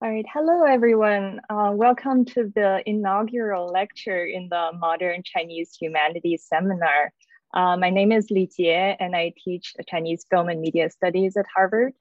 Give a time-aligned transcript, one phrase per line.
[0.00, 1.40] All right, hello everyone.
[1.50, 7.12] Uh, welcome to the inaugural lecture in the Modern Chinese Humanities Seminar.
[7.52, 11.46] Uh, my name is Li Jie and I teach Chinese Film and Media Studies at
[11.52, 11.94] Harvard.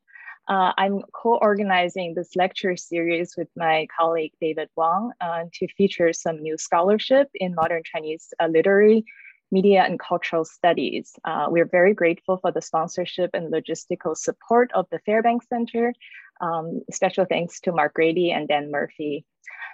[0.47, 6.39] Uh, I'm co-organizing this lecture series with my colleague David Wang uh, to feature some
[6.39, 9.05] new scholarship in modern Chinese uh, literary,
[9.51, 11.13] media, and cultural studies.
[11.23, 15.93] Uh, we're very grateful for the sponsorship and logistical support of the Fairbanks Center
[16.41, 19.25] um, special thanks to Mark Grady and Dan Murphy.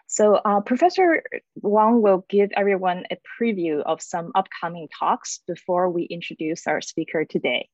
[0.08, 1.24] So uh, Professor
[1.56, 7.26] Wang will give everyone a preview of some upcoming talks before we introduce our speaker
[7.26, 7.70] today.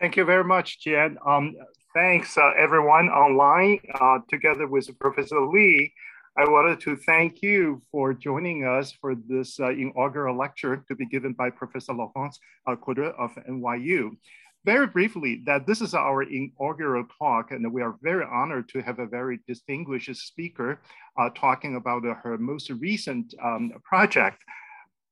[0.00, 1.18] Thank you very much, Jen.
[1.24, 1.56] Um,
[1.94, 3.80] thanks uh, everyone online.
[3.94, 5.92] Uh, together with Professor Lee,
[6.40, 11.04] I wanted to thank you for joining us for this uh, inaugural lecture to be
[11.04, 14.16] given by Professor Laurence uh, of NYU
[14.64, 19.00] very briefly that this is our inaugural talk and we are very honored to have
[19.00, 20.80] a very distinguished speaker
[21.18, 24.42] uh, talking about uh, her most recent um, project.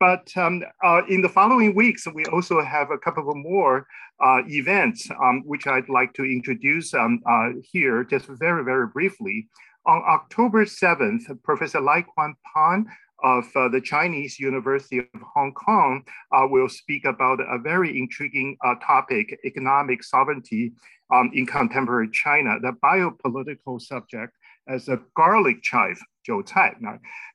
[0.00, 3.86] But um, uh, in the following weeks, we also have a couple of more
[4.24, 9.48] uh, events, um, which I'd like to introduce um, uh, here just very, very briefly.
[9.88, 12.86] On October 7th, Professor Lai Pan
[13.24, 18.58] of uh, the Chinese University of Hong Kong uh, will speak about a very intriguing
[18.62, 20.74] uh, topic, economic sovereignty
[21.10, 24.34] um, in contemporary China, the biopolitical subject
[24.68, 26.74] as a garlic chive, Zhou 韭菜.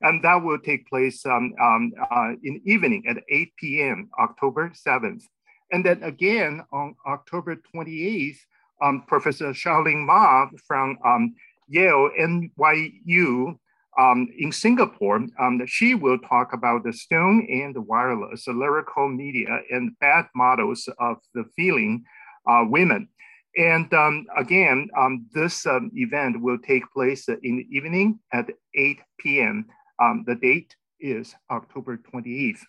[0.02, 5.24] And that will take place um, um, uh, in evening at 8 p.m., October 7th.
[5.72, 8.38] And then again on October 28th,
[8.80, 11.34] um, Professor Xiaoling Ma from um,
[11.68, 13.56] Yale NUS
[13.98, 19.08] um, in Singapore, um, she will talk about the stone and the wireless, the lyrical
[19.08, 22.04] media, and bad models of the feeling
[22.50, 23.08] uh, women.
[23.56, 29.00] And um, again, um, this um, event will take place in the evening at 8
[29.20, 29.68] p.m.
[30.02, 32.62] Um, the date is October 28th.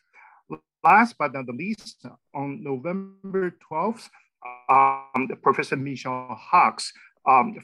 [0.83, 2.05] Last but not the least,
[2.35, 4.11] on November 12th,
[5.42, 6.89] Professor Michel Hockx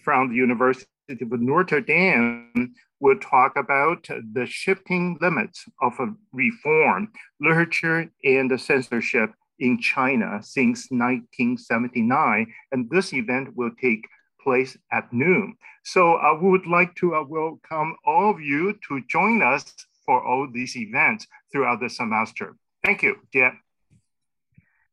[0.03, 5.94] from the University of Notre Dame will talk about the shifting limits of
[6.32, 7.09] reform,
[7.41, 12.47] literature, and censorship in China since 1979.
[12.72, 14.06] And this event will take
[14.43, 15.56] place at noon.
[15.84, 19.75] So I would like to uh, welcome all of you to join us
[20.06, 22.56] for all these events throughout the semester.
[22.84, 23.59] Thank you, Jen.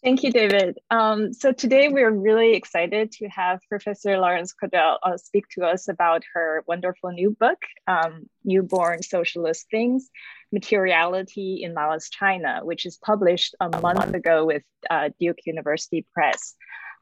[0.03, 0.77] Thank you, David.
[0.91, 5.87] Um, so today we're really excited to have Professor Laurence Coderre uh, speak to us
[5.87, 10.09] about her wonderful new book, um, Newborn Socialist Things,
[10.51, 16.53] Materiality in Maoist China, which is published a month ago with uh, Duke University Press.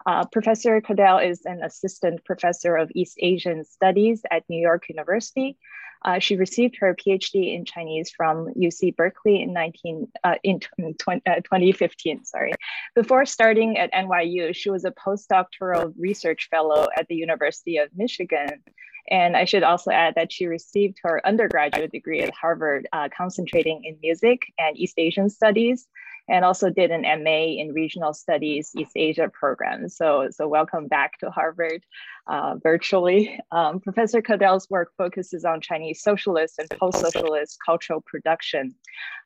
[0.06, 5.58] Uh, professor Coderre is an assistant professor of East Asian Studies at New York University
[6.06, 11.22] uh, she received her PhD in Chinese from UC Berkeley in 19 uh, in 20,
[11.26, 12.24] uh, 2015.
[12.24, 12.54] Sorry,
[12.94, 18.62] before starting at NYU, she was a postdoctoral research fellow at the University of Michigan.
[19.10, 23.84] And I should also add that she received her undergraduate degree at Harvard, uh, concentrating
[23.84, 25.88] in music and East Asian studies
[26.28, 29.90] and also did an MA in Regional Studies East Asia program.
[29.90, 31.84] So, so welcome back to Harvard
[32.28, 33.40] uh, virtually.
[33.52, 38.76] Um, Professor Coderre's work focuses on Chinese socialist and post-socialist cultural production.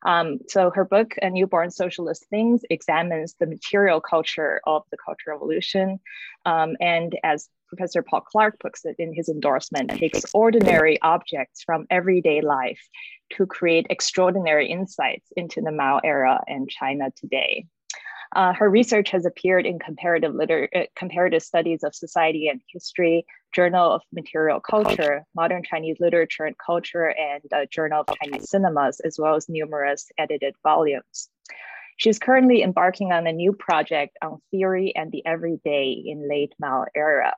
[0.05, 5.37] Um, so her book, A Newborn Socialist Things, examines the material culture of the Cultural
[5.37, 5.99] Revolution.
[6.45, 11.85] Um, and as Professor Paul Clark puts it in his endorsement, takes ordinary objects from
[11.89, 12.81] everyday life
[13.33, 17.65] to create extraordinary insights into the Mao era and China today.
[18.35, 23.25] Uh, her research has appeared in comparative, liter- uh, comparative studies of society and history,
[23.55, 28.99] Journal of Material Culture, Modern Chinese Literature and Culture, and uh, Journal of Chinese Cinemas,
[28.99, 31.29] as well as numerous edited volumes.
[31.97, 36.85] She's currently embarking on a new project on theory and the everyday in late Mao
[36.95, 37.33] era.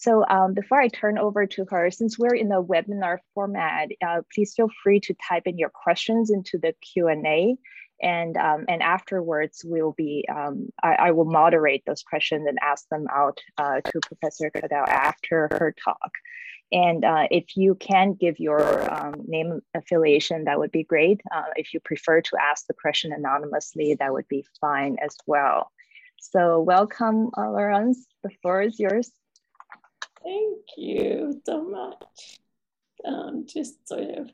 [0.00, 4.22] So um, before I turn over to her, since we're in a webinar format, uh,
[4.34, 7.56] please feel free to type in your questions into the Q&A.
[8.02, 12.88] And, um, and afterwards, we'll be, um, I, I, will moderate those questions and ask
[12.88, 16.12] them out uh, to Professor Coderre after her talk.
[16.72, 21.20] And uh, if you can give your um, name affiliation, that would be great.
[21.30, 25.70] Uh, if you prefer to ask the question anonymously, that would be fine as well.
[26.18, 28.06] So welcome, uh, Laurence.
[28.22, 29.10] The floor is yours.
[30.22, 32.40] Thank you so much.
[33.04, 34.30] Um, just sort of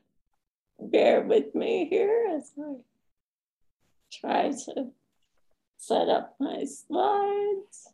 [0.79, 2.75] bear with me here as I
[4.11, 4.91] try to
[5.77, 7.93] set up my slides.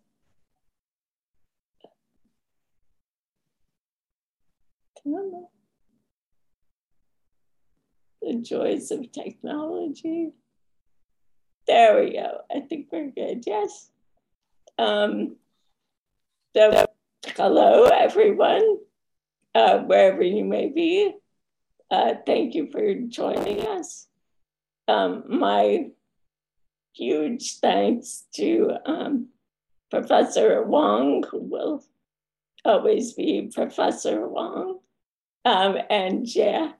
[8.23, 10.31] the joys of technology.
[11.67, 12.41] There we go.
[12.53, 13.43] I think we're good.
[13.45, 13.89] Yes.
[14.77, 15.35] Um,
[16.55, 16.85] so,
[17.25, 18.77] hello, everyone,
[19.55, 21.13] uh, wherever you may be.
[21.89, 24.07] Uh, thank you for joining us.
[24.87, 25.87] Um, my
[26.93, 29.29] huge thanks to um,
[29.89, 31.83] Professor Wang, who will
[32.65, 34.79] always be Professor Wang,
[35.45, 36.73] um, and Jia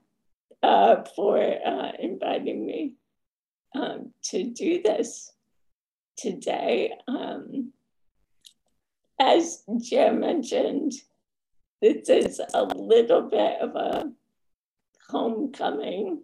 [0.62, 2.92] uh, for uh, inviting me
[3.74, 5.32] um, to do this
[6.16, 6.92] today.
[9.24, 10.92] As Jia mentioned,
[11.80, 14.12] this is a little bit of a
[15.08, 16.22] homecoming,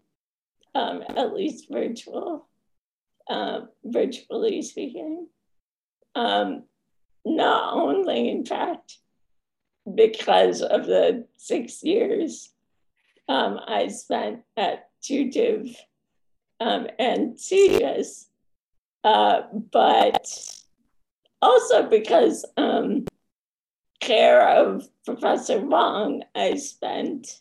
[0.75, 2.47] um, at least virtual,
[3.27, 5.29] uh, virtually speaking.
[6.15, 6.65] Um,
[7.25, 8.99] not only, in fact,
[9.95, 12.53] because of the six years
[13.31, 15.75] um, I spent at Tutiv
[16.61, 18.27] um, and CGIS,
[19.05, 19.41] uh,
[19.73, 20.60] but
[21.43, 23.07] also because um,
[24.01, 27.41] care of Professor Wang, I spent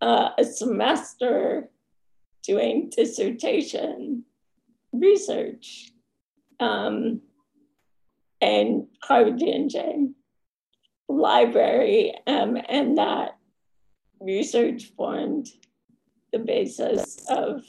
[0.00, 1.68] uh, a semester
[2.42, 4.24] doing dissertation
[4.92, 5.92] research
[6.58, 7.20] um,
[8.40, 10.14] in Harvard and
[11.08, 13.36] library, um, and that
[14.20, 15.48] research formed
[16.32, 17.64] the basis of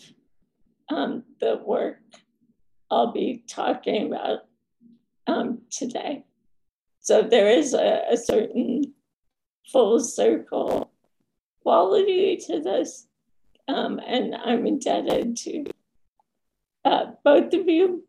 [0.89, 1.97] um, the work
[2.89, 4.39] I'll be talking about
[5.27, 6.23] um, today.
[6.99, 8.93] So there is a, a certain
[9.71, 10.91] full circle
[11.63, 13.07] quality to this,
[13.67, 15.65] um, and I'm indebted to
[16.83, 18.03] uh, both of you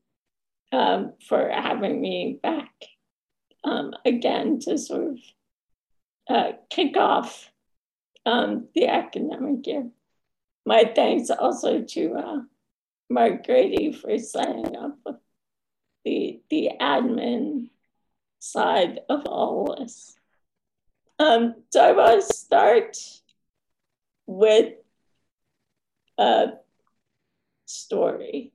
[0.73, 2.71] um, for having me back
[3.65, 5.19] um, again to sort of
[6.29, 7.51] uh, kick off
[8.25, 9.91] um, the academic year.
[10.65, 12.41] My thanks also to uh,
[13.11, 15.22] Mark Grady for signing up
[16.05, 17.71] the, the admin
[18.39, 20.15] side of all this.
[21.19, 22.99] Um, so I want to start
[24.27, 24.75] with
[26.19, 26.53] a
[27.67, 28.53] story,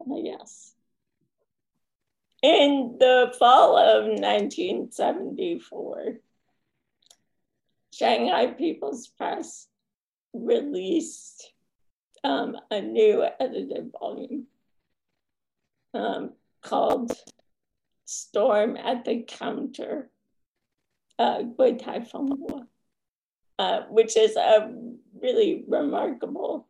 [0.00, 0.72] I guess.
[2.42, 6.18] In the fall of 1974,
[7.92, 9.68] Shanghai People's Press
[10.32, 11.52] released
[12.24, 14.46] um, a new edited volume
[15.94, 16.32] um,
[16.62, 17.12] called
[18.04, 20.10] Storm at the Counter,
[21.18, 21.42] uh,
[23.58, 24.72] uh, which is a
[25.20, 26.66] really remarkable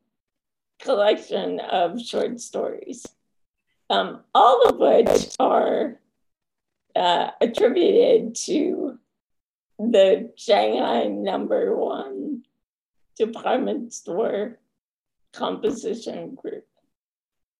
[0.80, 3.06] collection of short stories,
[3.88, 6.00] um, all of which are
[6.94, 8.98] uh, attributed to
[9.78, 12.42] the Shanghai number one
[13.16, 14.58] department store
[15.32, 16.66] composition group.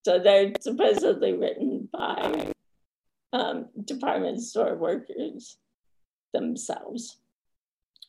[0.05, 2.53] So they're supposedly written by
[3.33, 5.57] um, department store workers
[6.33, 7.17] themselves.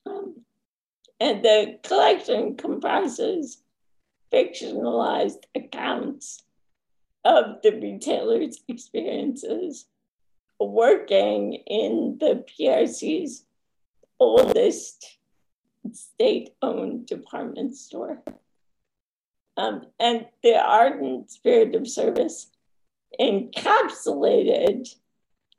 [0.05, 0.41] Um,
[1.19, 3.61] and the collection comprises
[4.31, 6.43] fictionalized accounts
[7.23, 9.85] of the retailer's experiences
[10.59, 13.45] working in the PRC's
[14.19, 15.17] oldest
[15.91, 18.21] state owned department store.
[19.55, 22.47] Um, and the ardent spirit of service
[23.19, 24.87] encapsulated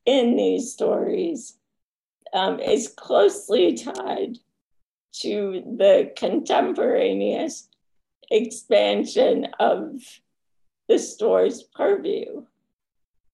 [0.04, 1.56] in these stories
[2.32, 4.38] um, is closely tied
[5.20, 7.68] to the contemporaneous
[8.30, 10.02] expansion of
[10.88, 12.44] the store's purview,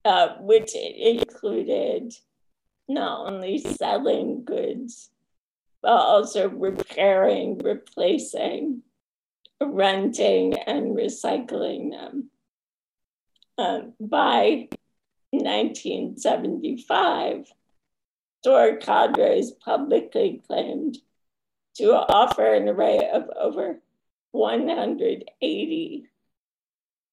[0.05, 2.13] uh, which included
[2.89, 5.11] not only selling goods,
[5.83, 8.83] but also repairing, replacing,
[9.61, 12.31] renting, and recycling them.
[13.59, 14.71] Um, by
[15.33, 17.53] 1975,
[18.41, 20.97] store cadres publicly claimed
[21.75, 23.81] to offer an array of over
[24.33, 26.07] 180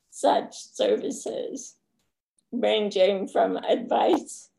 [0.10, 1.76] such services,
[2.52, 4.50] ranging from advice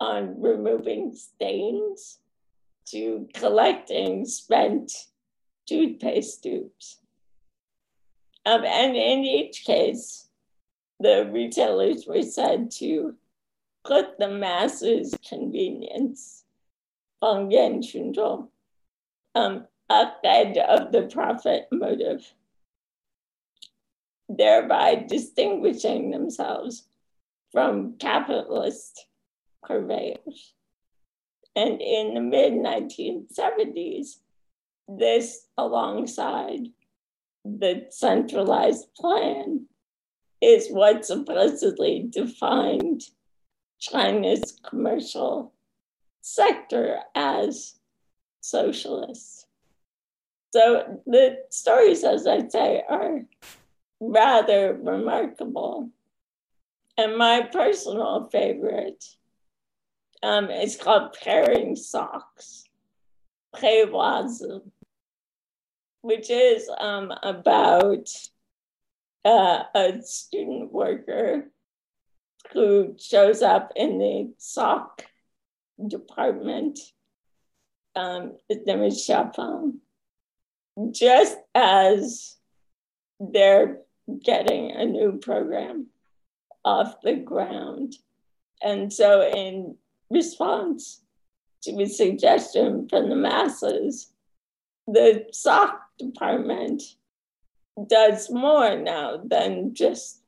[0.00, 2.20] on removing stains
[2.86, 4.90] to collecting spent
[5.66, 7.00] toothpaste tubes.
[8.46, 10.28] Um, and in each case,
[11.00, 13.14] the retailers were said to
[13.84, 16.44] put the masses' convenience,
[17.22, 18.48] Fangbian Qunzhong,
[19.34, 22.32] um, ahead of the profit motive,
[24.28, 26.86] thereby distinguishing themselves
[27.52, 29.06] from capitalist
[29.62, 30.54] purveyors.
[31.56, 34.16] And in the mid 1970s,
[34.88, 36.68] this alongside
[37.44, 39.66] the centralized plan
[40.40, 43.02] is what supposedly defined
[43.78, 45.52] China's commercial
[46.20, 47.74] sector as
[48.40, 49.46] socialist.
[50.52, 53.22] So the stories, as I say, are
[54.00, 55.90] rather remarkable.
[56.96, 59.04] And my personal favorite
[60.22, 62.64] um, is called Pairing Socks,
[63.54, 64.62] Prévoise,
[66.04, 68.10] which is um, about
[69.24, 71.48] uh, a student worker
[72.52, 75.06] who shows up in the sock
[75.88, 76.78] department.
[77.96, 79.76] Um, his name is Xiaofang.
[80.90, 82.36] Just as
[83.18, 83.78] they're
[84.22, 85.86] getting a new program
[86.66, 87.94] off the ground.
[88.62, 89.76] And so, in
[90.10, 91.00] response
[91.62, 94.12] to a suggestion from the masses,
[94.86, 96.82] the sock department
[97.88, 100.22] does more now than just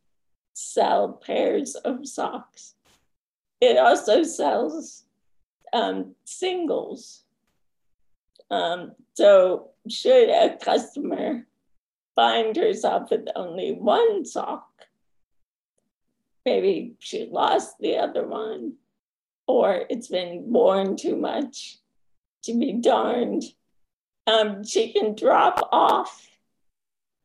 [0.54, 2.74] sell pairs of socks.
[3.60, 5.04] It also sells
[5.72, 7.22] um, singles.
[8.50, 11.46] Um, so, should a customer
[12.16, 14.66] find herself with only one sock,
[16.44, 18.74] maybe she lost the other one,
[19.46, 21.78] or it's been worn too much
[22.44, 23.44] to be darned,
[24.26, 26.28] um, she can drop off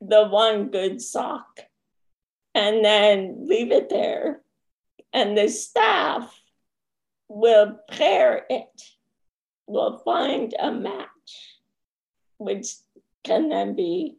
[0.01, 1.61] the one good sock
[2.53, 4.41] and then leave it there.
[5.13, 6.33] And the staff
[7.27, 8.83] will pair it,
[9.67, 11.07] will find a match,
[12.37, 12.73] which
[13.23, 14.17] can then be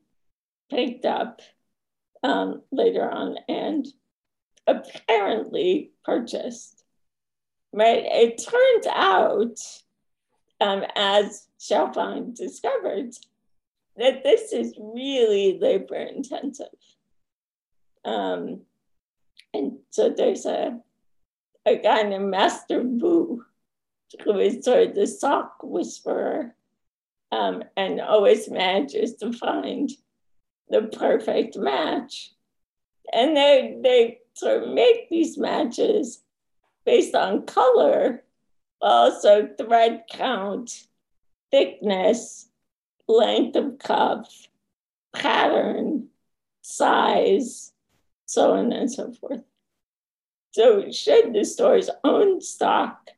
[0.71, 1.41] picked up
[2.23, 3.87] um, later on and
[4.67, 6.85] apparently purchased.
[7.73, 8.05] Right?
[8.05, 9.59] It turns out,
[10.63, 13.11] um, as Xiaofang discovered,
[13.97, 16.67] that this is really labor intensive.
[18.05, 18.63] Um,
[19.53, 20.79] and so there's a,
[21.67, 23.45] a guy named Master Wu
[24.25, 26.55] who is sort of the sock whisperer
[27.33, 29.91] um, and always manages to find
[30.69, 32.33] the perfect match.
[33.13, 36.23] And they, they sort of make these matches
[36.85, 38.23] based on color,
[38.83, 40.87] also thread count,
[41.51, 42.49] thickness,
[43.09, 44.49] length of cuff,
[45.15, 46.09] pattern,
[46.63, 47.73] size,
[48.27, 49.43] so on and so forth.
[50.51, 53.11] So, should the store's own stock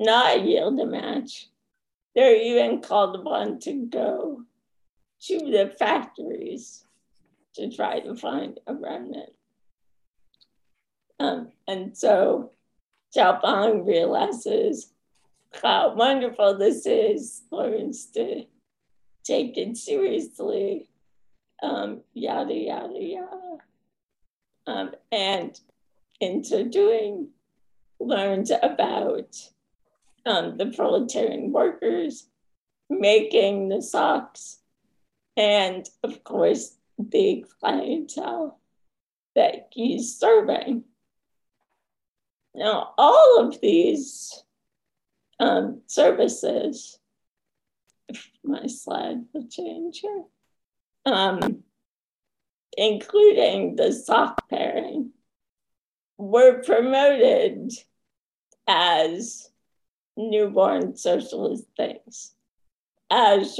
[0.00, 1.48] not yield a match,
[2.14, 4.42] they're even called upon to go
[5.22, 6.84] to the factories
[7.54, 9.30] to try to find a remnant.
[11.20, 12.52] Um, and so
[13.16, 14.92] Xiaofang realizes
[15.62, 18.44] how wonderful this is, learns to
[19.24, 20.88] take it seriously,
[21.62, 23.58] um, yada, yada, yada.
[24.66, 25.58] Um, and
[26.20, 27.28] in so doing,
[27.98, 29.36] learns about
[30.24, 32.28] um, the proletarian workers
[32.88, 34.58] making the socks
[35.36, 38.58] and of course the clientele
[39.34, 40.84] that he's serving.
[42.54, 44.42] Now, all of these
[45.38, 46.98] um, services,
[48.08, 50.24] if my slide will change here,
[51.06, 51.62] um,
[52.76, 55.10] including the soft pairing,
[56.18, 57.72] were promoted
[58.66, 59.50] as
[60.16, 62.34] newborn socialist things.
[63.10, 63.56] As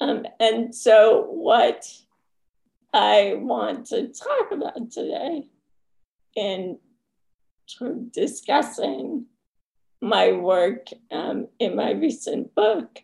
[0.00, 1.90] um, and so what
[2.94, 5.48] I want to talk about today
[6.36, 6.78] in
[8.12, 9.26] discussing
[10.00, 13.00] my work um, in my recent book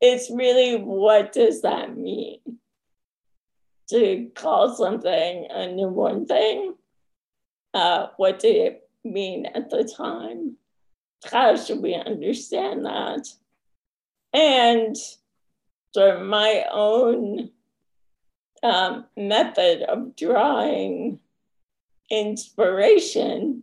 [0.00, 2.38] is really what does that mean
[3.90, 6.74] to call something a newborn thing?
[7.74, 10.56] Uh, what did it mean at the time?
[11.24, 13.28] how should we understand that?
[14.32, 14.96] And
[15.94, 17.50] of my own
[18.62, 21.20] um, method of drawing
[22.10, 23.62] inspiration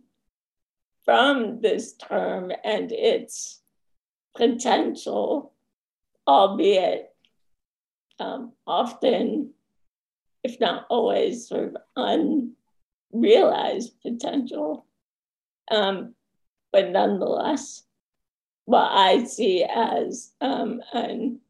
[1.04, 3.60] from this term and its
[4.36, 5.52] potential,
[6.26, 7.14] albeit
[8.18, 9.50] um, often,
[10.44, 11.76] if not always, sort of
[13.12, 14.84] unrealized potential.
[15.70, 16.14] Um,
[16.72, 17.84] but nonetheless,
[18.66, 21.40] what I see as um, an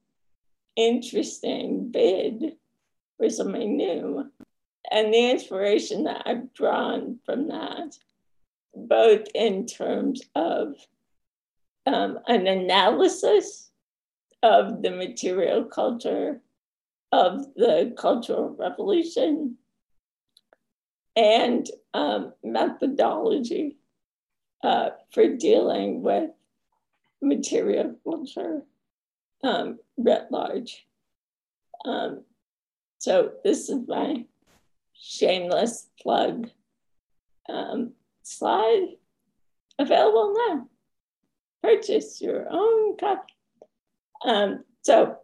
[0.77, 2.57] interesting bid
[3.21, 4.31] for something new.
[4.91, 7.97] And the inspiration that I've drawn from that,
[8.75, 10.75] both in terms of
[11.87, 13.71] um, an analysis
[14.43, 16.41] of the material culture
[17.13, 19.57] of the Cultural Revolution
[21.15, 23.77] and um, methodology
[24.63, 26.31] uh, for dealing with
[27.21, 28.63] material culture
[29.43, 30.87] um, writ large.
[31.85, 32.25] Um,
[33.01, 34.27] so this is my
[34.93, 36.51] shameless plug
[37.49, 37.93] um,
[38.23, 38.89] slide
[39.79, 40.69] available now.
[41.63, 43.33] Purchase your own copy.
[44.23, 45.17] Um, so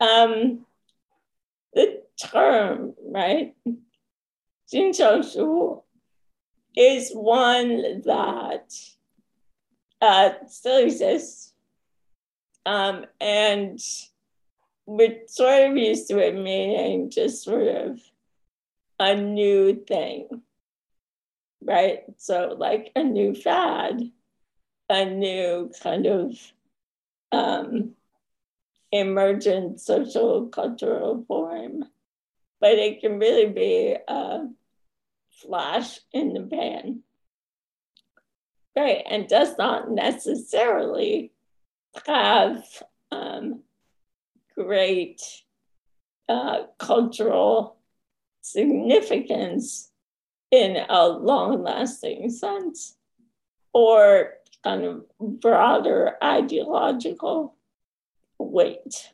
[0.00, 0.64] um,
[1.74, 3.54] the term, right,
[4.72, 5.82] Jinsho
[6.74, 8.72] is one that
[10.00, 11.52] uh, still exists
[12.64, 13.78] um, and
[14.88, 18.00] of used to it meaning just sort of
[18.98, 20.42] a new thing,
[21.62, 22.04] right?
[22.16, 24.00] So, like a new fad,
[24.88, 26.38] a new kind of
[27.32, 27.92] um,
[28.90, 31.84] emergent social cultural form.
[32.60, 34.48] But it can really be a
[35.30, 37.02] flash in the pan.
[38.74, 41.32] Right, and does not necessarily
[42.06, 42.64] have
[43.10, 43.62] um,
[44.58, 45.22] great
[46.28, 47.76] uh, cultural
[48.42, 49.90] significance
[50.50, 52.96] in a long lasting sense
[53.72, 54.32] or
[54.64, 57.54] kind of broader ideological
[58.38, 59.12] weight.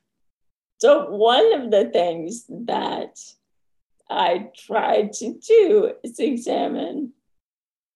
[0.79, 3.19] So, one of the things that
[4.11, 7.13] I tried to do is examine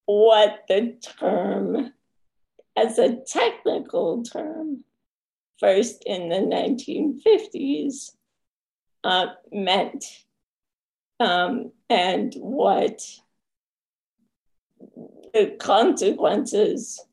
[0.06, 1.92] what the term,
[2.76, 4.84] as a technical term,
[5.58, 8.12] first in the 1950s,
[9.04, 10.04] uh, meant
[11.20, 13.02] um, and what
[15.34, 17.04] the consequences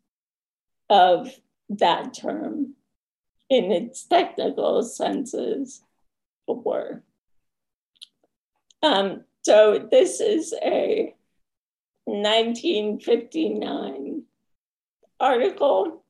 [0.89, 1.29] of
[1.69, 2.75] that term
[3.49, 5.81] in its technical senses
[6.47, 7.01] were.
[8.81, 11.13] Um, so this is a
[12.05, 14.23] 1959
[15.19, 16.03] article,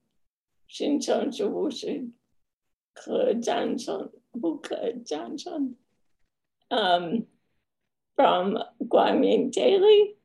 [0.67, 1.32] 新城
[2.95, 3.36] Ke
[6.71, 7.25] um,
[8.15, 10.15] from Guangming Daily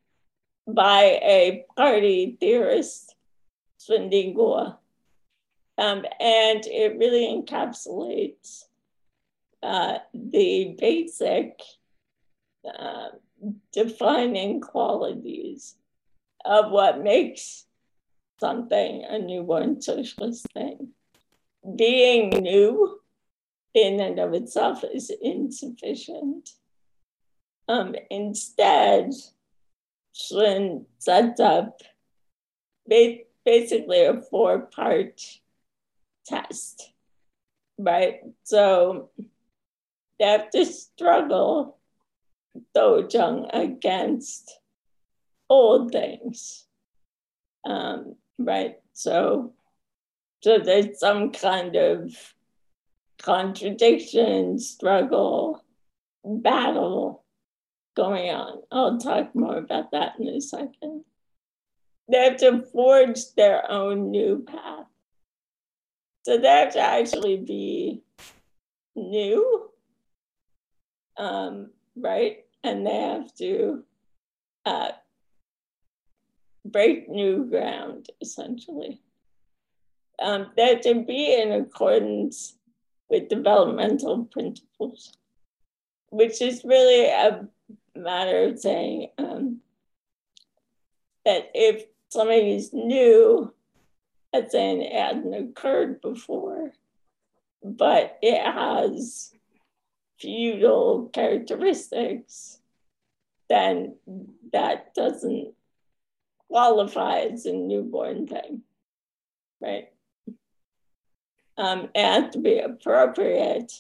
[0.67, 3.15] by a party theorist,
[3.79, 4.77] Sun Dingguo.
[5.79, 8.65] Um, and it really encapsulates
[9.63, 11.61] uh, the basic
[12.65, 13.09] uh,
[13.73, 15.75] defining qualities
[16.45, 17.67] of what makes
[18.39, 20.89] something a newborn socialist thing.
[21.77, 23.01] Being new
[23.75, 26.51] in and of itself is insufficient.
[27.69, 29.13] Um, instead,
[30.13, 31.81] Sun sets up
[33.45, 35.21] basically a four part
[36.27, 36.93] test,
[37.79, 38.21] right?
[38.45, 39.11] So
[40.19, 41.79] they have to struggle
[42.77, 44.59] douzheng against
[45.49, 46.67] old things,
[47.65, 48.77] um, right?
[48.93, 49.53] So,
[50.43, 52.15] so there's some kind of
[53.21, 55.63] contradiction, struggle,
[56.25, 57.25] battle
[57.95, 58.63] going on.
[58.73, 61.05] I'll talk more about that in a second.
[62.11, 64.87] They have to forge their own new path.
[66.25, 68.03] So they have to actually be
[68.97, 69.71] new,
[71.17, 72.39] um, right?
[72.65, 73.85] And they have to
[74.67, 74.91] uh,
[76.65, 79.01] break new ground, essentially.
[80.21, 82.57] Um, have to be in accordance
[83.09, 85.17] with developmental principles,
[86.11, 87.47] which is really a
[87.97, 89.61] matter of saying um,
[91.25, 93.53] that if something is new,
[94.33, 96.73] as in it hadn't occurred before,
[97.63, 99.33] but it has
[100.19, 102.59] feudal characteristics,
[103.49, 103.97] then
[104.53, 105.55] that doesn't
[106.49, 108.63] qualify as a newborn thing,
[109.61, 109.89] right?
[111.61, 111.91] Um,
[112.43, 113.71] be appropriate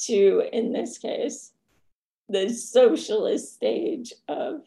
[0.00, 1.52] to, in this case,
[2.28, 4.60] the socialist stage of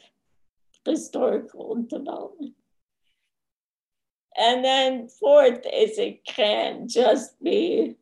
[0.84, 2.56] historical development.
[4.36, 7.97] And then fourth is it can't just be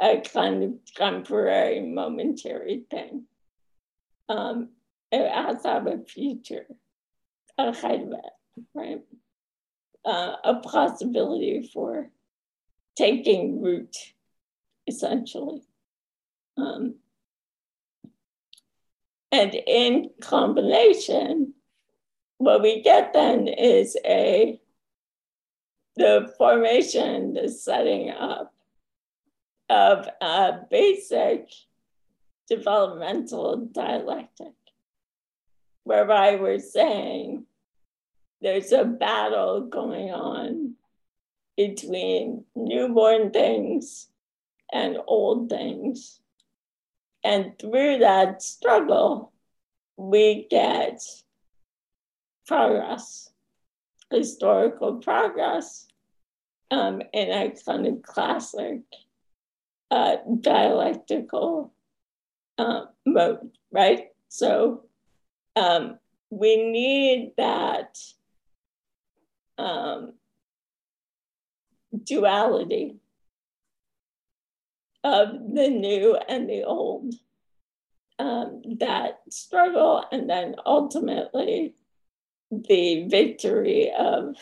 [0.00, 3.26] a kind of temporary, momentary thing.
[4.28, 4.70] Um,
[5.12, 6.66] it has to have a future
[7.56, 9.02] ahead of it, right?
[10.04, 12.10] Uh, a possibility for
[12.96, 13.96] taking root,
[14.86, 15.62] essentially.
[16.56, 16.96] Um,
[19.32, 21.54] and in combination,
[22.38, 24.60] what we get then is a
[25.96, 28.54] the formation, the setting up
[29.68, 31.50] of a basic
[32.48, 34.54] developmental dialectic,
[35.84, 37.44] whereby we're saying
[38.40, 40.74] there's a battle going on
[41.68, 44.08] between newborn things
[44.72, 46.20] and old things.
[47.22, 49.30] And through that struggle,
[49.98, 51.02] we get
[52.46, 53.32] progress,
[54.10, 55.86] historical progress
[56.70, 58.80] um, in a kind of classic
[59.90, 61.74] uh, dialectical
[62.56, 64.08] uh, mode, right?
[64.28, 64.84] So
[65.56, 65.98] um,
[66.30, 67.98] we need that
[69.58, 70.14] um,
[72.04, 72.96] duality
[75.02, 77.14] of the new and the old,
[78.18, 81.74] um, that struggle, and then ultimately
[82.50, 84.36] the victory of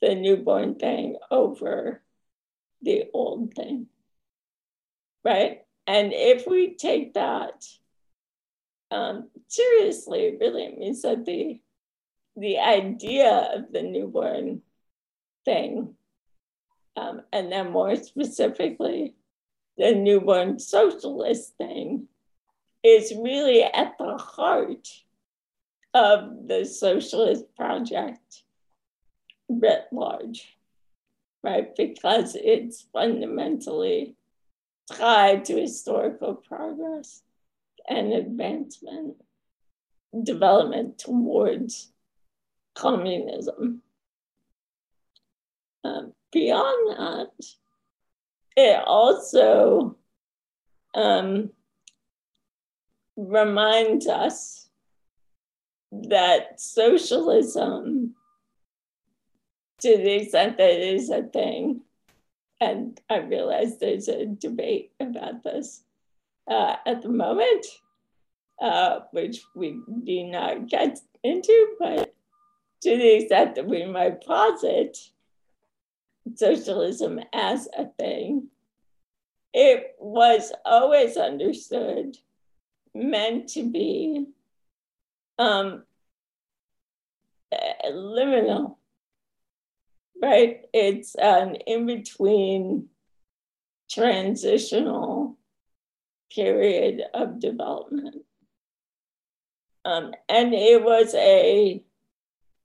[0.00, 2.02] the newborn thing over
[2.82, 3.86] the old thing.
[5.24, 5.62] Right?
[5.86, 7.64] And if we take that
[8.90, 11.60] um, seriously, really, it means that the
[12.36, 14.62] the idea of the newborn
[15.44, 15.94] thing,
[16.96, 19.14] um, and then more specifically,
[19.78, 22.08] the newborn socialist thing,
[22.82, 24.88] is really at the heart
[25.94, 28.42] of the socialist project
[29.48, 30.56] writ large,
[31.42, 31.74] right?
[31.76, 34.16] Because it's fundamentally
[34.90, 37.22] tied to historical progress
[37.88, 39.16] and advancement,
[40.22, 41.92] development towards
[42.74, 43.82] communism.
[45.84, 47.46] Um, beyond that,
[48.56, 49.96] it also
[50.94, 51.50] um,
[53.16, 54.68] reminds us
[55.92, 58.14] that socialism,
[59.80, 61.82] to the extent that it is a thing,
[62.60, 65.82] and I realize there's a debate about this
[66.48, 67.66] uh, at the moment,
[68.60, 72.14] uh, which we do not get into, but
[72.82, 74.98] to the extent that we might posit
[76.34, 78.48] socialism as a thing,
[79.52, 82.16] it was always understood
[82.94, 84.26] meant to be
[85.38, 85.84] um,
[87.86, 88.76] liminal,
[90.22, 90.62] right?
[90.72, 92.88] It's an in between
[93.90, 95.36] transitional
[96.34, 98.22] period of development.
[99.84, 101.82] Um, and it was a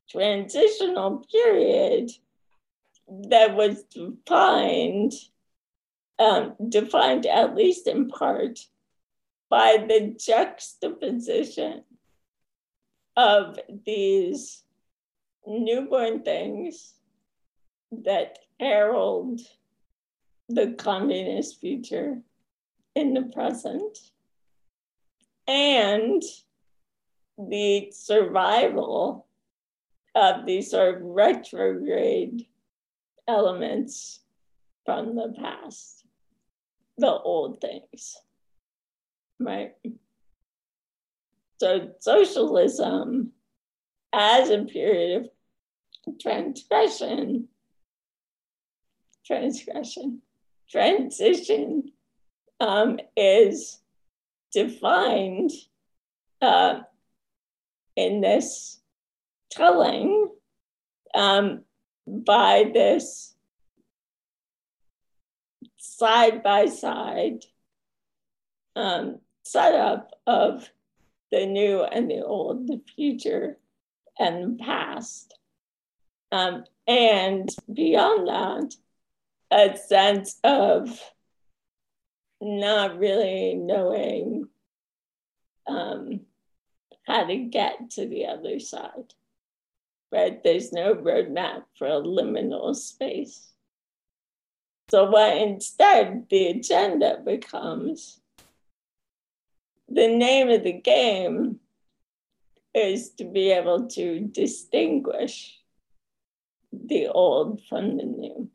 [0.10, 2.12] transitional period
[3.08, 5.14] that was defined,
[6.20, 8.60] um, defined at least in part
[9.50, 11.84] by the juxtaposition
[13.16, 14.64] of these
[15.46, 16.94] newborn things
[17.92, 19.40] that herald
[20.50, 22.22] the communist future
[22.96, 23.98] in the present
[25.48, 26.22] and
[27.38, 29.26] the survival
[30.16, 32.46] of these sort of retrograde
[33.28, 34.22] elements
[34.86, 36.06] from the past,
[36.98, 38.16] the old things,
[39.40, 39.74] right?
[41.60, 43.32] So socialism
[44.14, 45.30] as a period
[46.08, 47.48] of transgression,
[49.26, 50.22] transgression,
[50.70, 51.92] transition
[52.60, 53.80] um, is
[54.54, 55.52] defined
[56.42, 56.80] uh,
[57.96, 58.80] in this
[59.52, 60.30] telling
[61.16, 61.64] um,
[62.08, 63.36] by this
[65.78, 67.44] side by side
[68.76, 70.70] um, setup of
[71.32, 73.58] the new and the old, the future
[74.18, 75.38] and the past.
[76.32, 78.76] Um, and beyond that,
[79.52, 81.02] a sense of
[82.40, 84.48] not really knowing
[85.68, 86.22] um,
[87.06, 89.14] how to get to the other side.
[90.12, 90.42] Right?
[90.42, 93.52] There's no roadmap for a liminal space.
[94.90, 98.22] So, what instead the agenda becomes
[99.90, 101.60] the name of the game
[102.74, 105.60] is to be able to distinguish
[106.72, 108.50] the old from the new,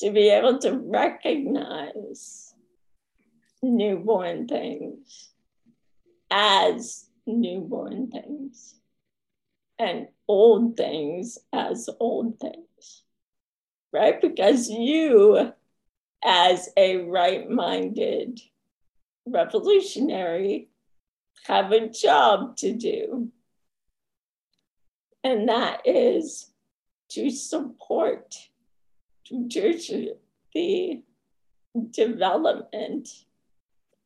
[0.00, 2.54] to be able to recognize
[3.62, 5.30] newborn things
[6.30, 8.74] as newborn things
[9.78, 13.02] and old things as old things,
[13.92, 14.20] right?
[14.20, 15.52] Because you,
[16.24, 18.40] as a right minded
[19.26, 20.68] revolutionary
[21.46, 23.30] have a job to do.
[25.24, 26.50] And that is
[27.10, 28.34] to support
[29.26, 29.48] to
[30.54, 31.02] the
[31.90, 33.08] development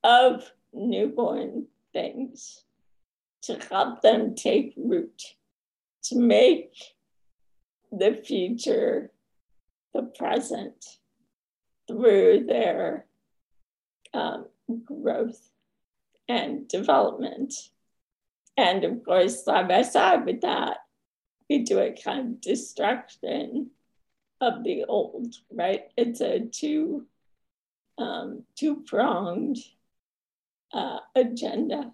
[0.02, 2.64] of newborn things,
[3.42, 5.22] to help them take root,
[6.04, 6.74] to make
[7.90, 9.10] the future
[9.94, 10.84] the present
[11.86, 13.06] through their
[14.14, 14.46] um,
[14.84, 15.50] growth
[16.28, 17.54] and development.
[18.56, 20.78] And of course, side by side with that,
[21.48, 23.70] we do a kind of destruction
[24.40, 25.84] of the old, right?
[25.96, 27.06] It's a two
[27.98, 29.58] um, two pronged
[30.72, 31.92] uh, agenda,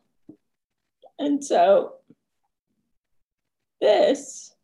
[1.18, 1.97] and so
[3.80, 4.54] this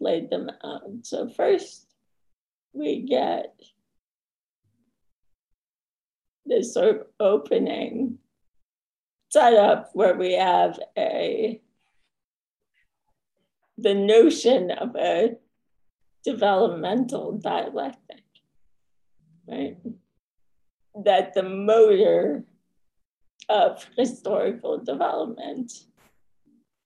[0.00, 0.90] laid them out.
[1.02, 1.86] So, first,
[2.72, 3.54] we get
[6.46, 8.18] this sort of opening
[9.30, 11.60] setup where we have a
[13.78, 15.36] the notion of a
[16.22, 18.24] developmental dialectic,
[19.48, 19.78] right?
[21.04, 22.44] That the motor
[23.48, 25.72] of historical development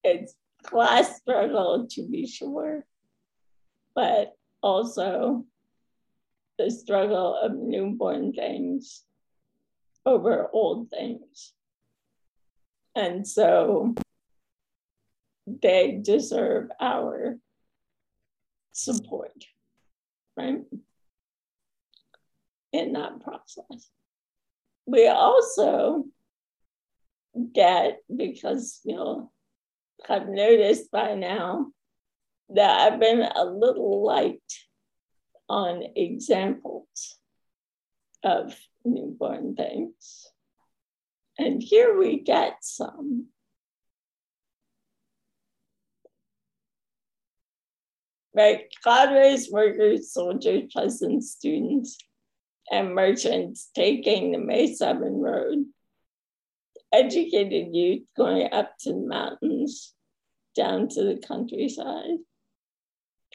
[0.04, 2.85] is class struggle to be sure,
[3.94, 5.44] but also
[6.59, 9.02] the struggle of newborn things
[10.07, 11.54] over old things.
[12.94, 13.94] And so
[15.46, 17.38] they deserve our
[18.72, 19.44] support,
[20.37, 20.61] right?
[22.72, 23.90] In that process.
[24.87, 26.04] We also
[27.52, 29.33] get, because you'll
[30.07, 31.72] have noticed by now,
[32.50, 34.42] that I've been a little light
[35.48, 37.18] on examples
[38.22, 38.54] of
[38.85, 40.28] newborn things.
[41.38, 43.29] And here we get some.
[48.35, 48.64] right?
[48.83, 51.99] Cadres, workers, soldiers, peasants, students,
[52.70, 55.66] and merchants taking the May 7 road.
[56.92, 59.94] Educated youth going up to the mountains,
[60.57, 62.18] down to the countryside.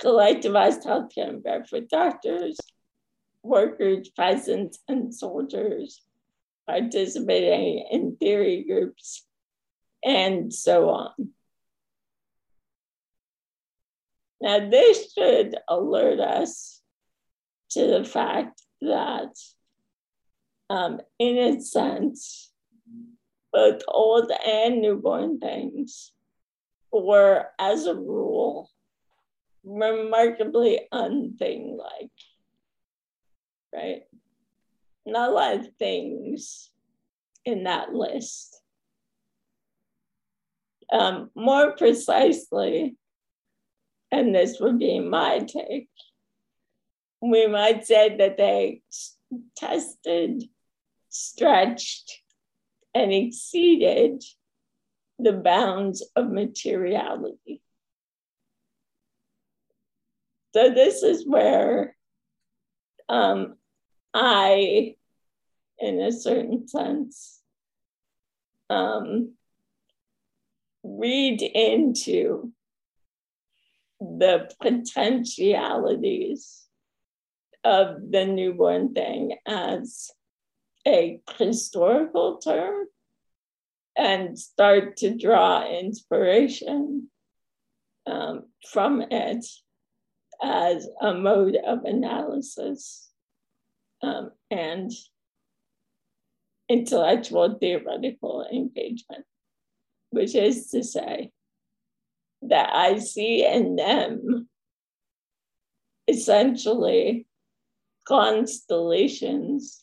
[0.01, 2.57] Collectivized healthcare and barefoot doctors,
[3.43, 6.01] workers, peasants, and soldiers
[6.69, 9.25] participating in theory groups,
[10.05, 11.29] and so on.
[14.39, 16.81] Now, this should alert us
[17.71, 19.35] to the fact that,
[20.69, 22.51] um, in a sense,
[23.51, 26.11] both old and newborn things
[26.91, 28.69] were, as a rule,
[29.63, 32.11] remarkably unthing like,
[33.73, 34.03] right?
[35.11, 36.69] Not a lot of things
[37.45, 38.55] in that list.
[40.91, 42.95] Um, more precisely,
[44.11, 45.89] and this would be my take,
[47.21, 48.81] we might say that they
[49.55, 50.43] tested,
[51.09, 52.21] stretched,
[52.93, 54.23] and exceeded
[55.19, 57.61] the bounds of materiality.
[60.55, 61.95] So, this is where
[63.07, 63.55] um,
[64.13, 64.95] I,
[65.79, 67.41] in a certain sense,
[68.69, 69.33] um,
[70.83, 72.51] read into
[73.99, 76.65] the potentialities
[77.63, 80.11] of the newborn thing as
[80.87, 82.85] a historical term
[83.97, 87.09] and start to draw inspiration
[88.07, 89.45] um, from it
[90.41, 93.09] as a mode of analysis
[94.01, 94.91] um, and
[96.69, 99.25] intellectual theoretical engagement,
[100.11, 101.31] which is to say,
[102.43, 104.47] that I see in them
[106.07, 107.27] essentially
[108.07, 109.81] constellations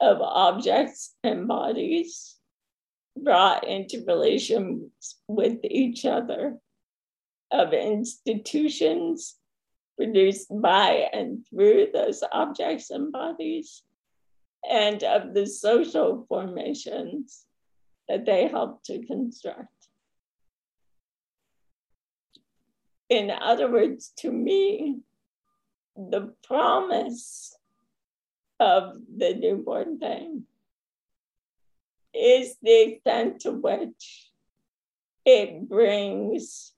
[0.00, 2.36] of objects and bodies
[3.16, 6.58] brought into relations with each other,
[7.52, 9.36] of institutions
[9.96, 13.82] produced by and through those objects and bodies,
[14.68, 17.44] and of the social formations
[18.08, 19.68] that they help to construct.
[23.08, 25.00] In other words, to me,
[25.96, 27.56] the promise
[28.58, 30.44] of the newborn thing
[32.14, 34.30] is the extent to which
[35.24, 36.72] it brings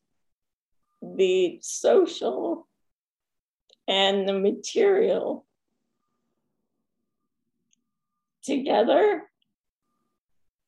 [1.03, 2.67] the social
[3.87, 5.46] and the material
[8.47, 9.23] together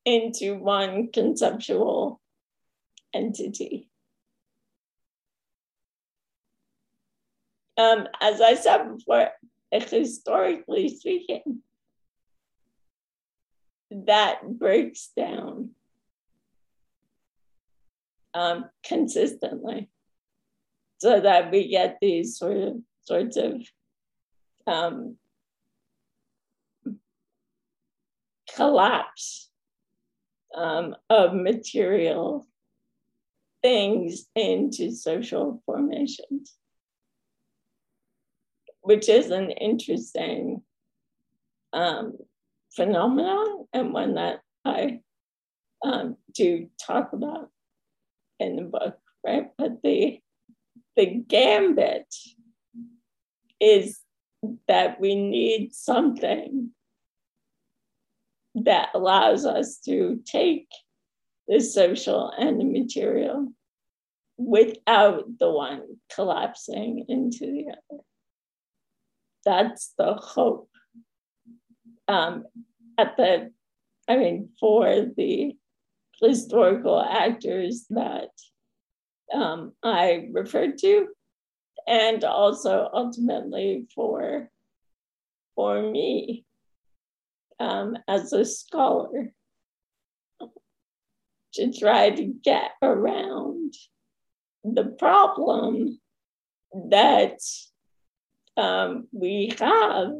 [0.04, 2.20] into one conceptual
[3.14, 3.88] entity.
[7.78, 9.30] Um, as I said before,
[9.70, 11.62] historically speaking,
[13.90, 15.70] that breaks down
[18.34, 19.88] um, consistently
[20.98, 23.62] so that we get these sort of sorts of
[24.66, 25.16] um,
[28.58, 29.50] collapse
[30.52, 32.48] um, of material
[33.62, 36.56] things into social formations,
[38.80, 40.62] which is an interesting
[41.72, 42.14] um,
[42.74, 45.02] phenomenon and one that I
[45.84, 47.50] um, do talk about
[48.40, 49.50] in the book, right?
[49.56, 50.20] But the
[50.96, 52.12] the gambit
[53.60, 54.00] is
[54.66, 56.72] that we need something
[58.64, 60.68] that allows us to take
[61.46, 63.48] the social and the material
[64.36, 65.82] without the one
[66.14, 68.02] collapsing into the other.
[69.44, 70.70] That's the hope.
[72.06, 72.44] Um,
[72.96, 73.52] at the,
[74.08, 75.56] I mean, for the
[76.20, 78.30] historical actors that
[79.32, 81.08] um, I referred to,
[81.86, 84.50] and also ultimately for
[85.54, 86.44] for me
[87.60, 89.32] um, as a scholar
[91.54, 93.74] to try to get around
[94.64, 95.98] the problem
[96.90, 97.38] that
[98.56, 100.12] um, we have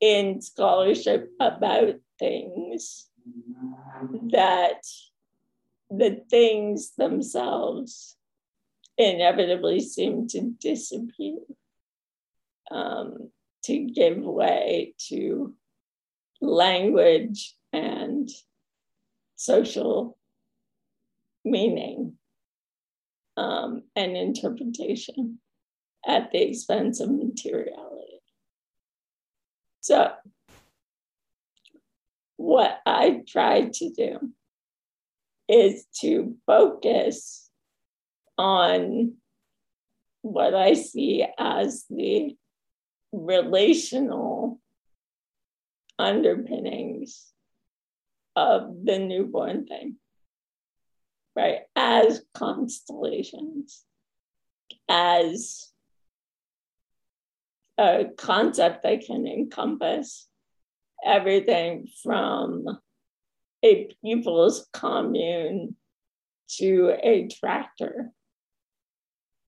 [0.00, 3.08] in scholarship about things
[4.30, 4.82] that
[5.90, 8.16] the things themselves
[8.98, 11.38] inevitably seem to disappear
[12.70, 13.30] um,
[13.64, 15.54] to give way to
[16.42, 18.28] language and
[19.36, 20.18] social
[21.44, 22.14] meaning
[23.36, 25.38] um, and interpretation
[26.06, 28.20] at the expense of materiality.
[29.80, 30.12] So,
[32.36, 34.32] what I try to do
[35.48, 37.48] is to focus
[38.36, 39.14] on
[40.22, 42.36] what I see as the
[43.12, 44.60] relational
[45.98, 47.32] underpinnings
[48.36, 49.96] of the newborn thing,
[51.36, 51.60] right?
[51.76, 53.84] As constellations,
[54.88, 55.70] as
[57.78, 60.28] a concept that can encompass
[61.04, 62.66] everything from
[63.64, 65.76] a people's commune
[66.58, 68.10] to a tractor,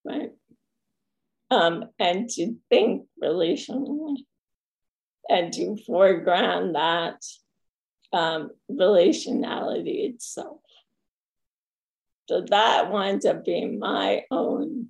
[0.04, 0.30] right?
[1.50, 4.24] Um, and to think relationally
[5.28, 7.22] and to foreground that
[8.12, 10.60] um, relationality itself.
[12.28, 14.88] So that winds up being my own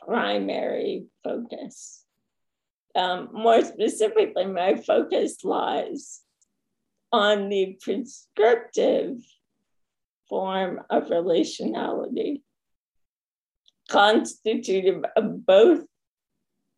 [0.00, 2.04] primary focus.
[2.94, 6.20] Um, more specifically, my focus lies
[7.12, 9.16] on the prescriptive
[10.28, 12.42] form of relationality,
[13.88, 15.84] constituted of both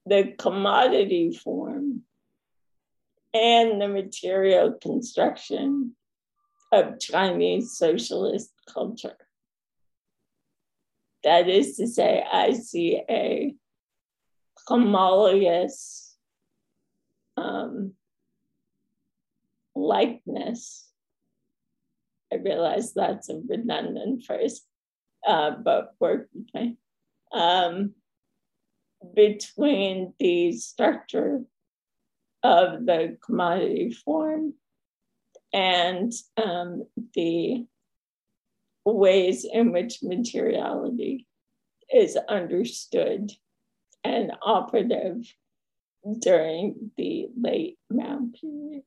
[0.07, 2.03] the commodity form
[3.37, 5.95] and the material construction
[6.73, 9.17] of Chinese socialist culture.
[11.25, 13.55] That is to say, I see a
[14.67, 16.17] homologous
[17.37, 17.93] um,
[19.75, 20.89] likeness.
[22.33, 24.63] I realize that's a redundant phrase,
[25.27, 26.29] uh, but work.
[27.33, 27.95] Um,
[29.15, 31.43] between the structure
[32.47, 34.55] of the commodity form
[35.53, 36.85] and um,
[37.15, 37.67] the
[38.85, 41.27] ways in which materiality
[41.93, 43.33] is understood
[44.05, 45.25] and operative
[46.21, 48.85] during the late Mao period.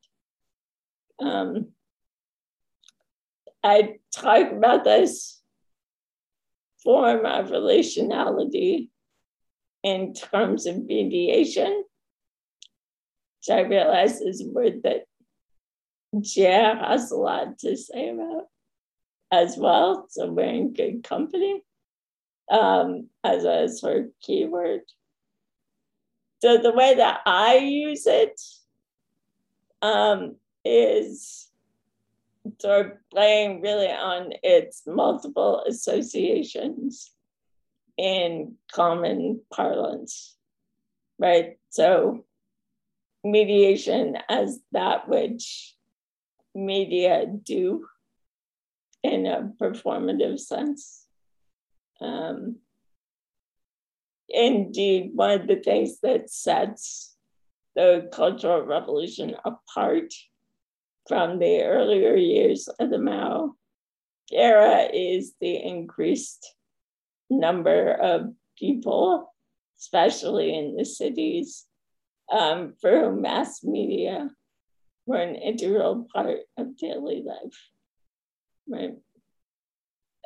[1.19, 1.73] Um,
[3.61, 5.41] I talk about this
[6.81, 8.87] form of relationality
[9.83, 11.83] in terms of mediation
[13.39, 15.05] which I realize is a word that
[16.19, 18.47] Jer has a lot to say about
[19.31, 20.07] as well.
[20.09, 21.61] So we're in good company
[22.51, 24.81] um, as a sort of keyword.
[26.41, 28.39] So the way that I use it
[29.81, 30.35] um,
[30.65, 31.49] is
[32.59, 37.11] sort of playing really on its multiple associations
[37.97, 40.35] in common parlance,
[41.17, 41.57] right?
[41.69, 42.25] So,
[43.23, 45.75] mediation as that which
[46.55, 47.85] media do
[49.03, 51.05] in a performative sense.
[52.01, 52.57] Um,
[54.27, 57.15] indeed, one of the things that sets
[57.75, 60.13] the Cultural Revolution apart
[61.07, 63.55] from the earlier years of the Mao
[64.31, 66.55] era is the increased
[67.29, 69.33] number of people,
[69.79, 71.65] especially in the cities,
[72.31, 74.29] um, for whom mass media
[75.05, 77.69] were an integral part of daily life.
[78.67, 78.93] Right.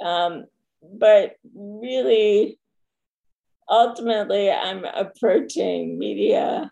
[0.03, 0.45] Um,
[0.81, 2.59] but really,
[3.69, 6.71] ultimately, I'm approaching media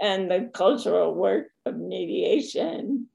[0.00, 3.08] and the cultural work of mediation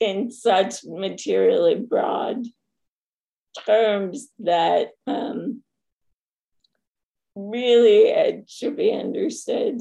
[0.00, 2.44] in such materially broad
[3.64, 5.62] terms that um,
[7.34, 9.80] really it should be understood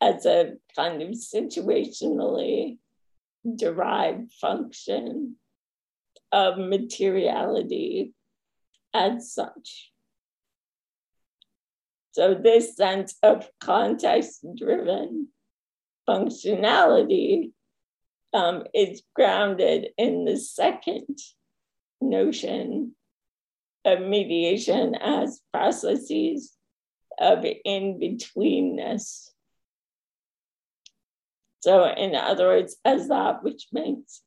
[0.00, 2.78] as a kind of situationally
[3.56, 5.36] derived function
[6.32, 8.14] of materiality
[8.94, 9.92] as such.
[12.12, 15.28] So, this sense of context driven
[16.08, 17.52] functionality
[18.32, 21.18] um, is grounded in the second
[22.00, 22.94] notion
[23.84, 26.56] of mediation as processes
[27.18, 29.30] of in betweenness.
[31.60, 34.22] So, in other words, as that which makes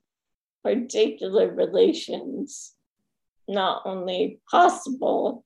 [0.63, 2.73] particular relations
[3.47, 5.43] not only possible,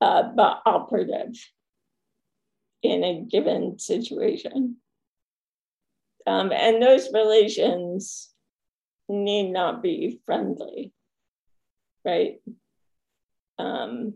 [0.00, 1.34] uh, but operative
[2.82, 4.76] in a given situation.
[6.26, 8.30] Um, and those relations
[9.08, 10.92] need not be friendly,
[12.04, 12.40] right?
[13.58, 14.14] Um,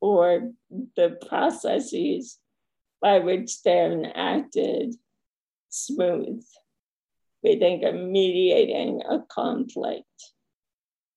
[0.00, 0.52] or
[0.96, 2.38] the processes
[3.02, 4.94] by which they're enacted
[5.74, 6.44] smooth.
[7.42, 10.32] We think of mediating a conflict,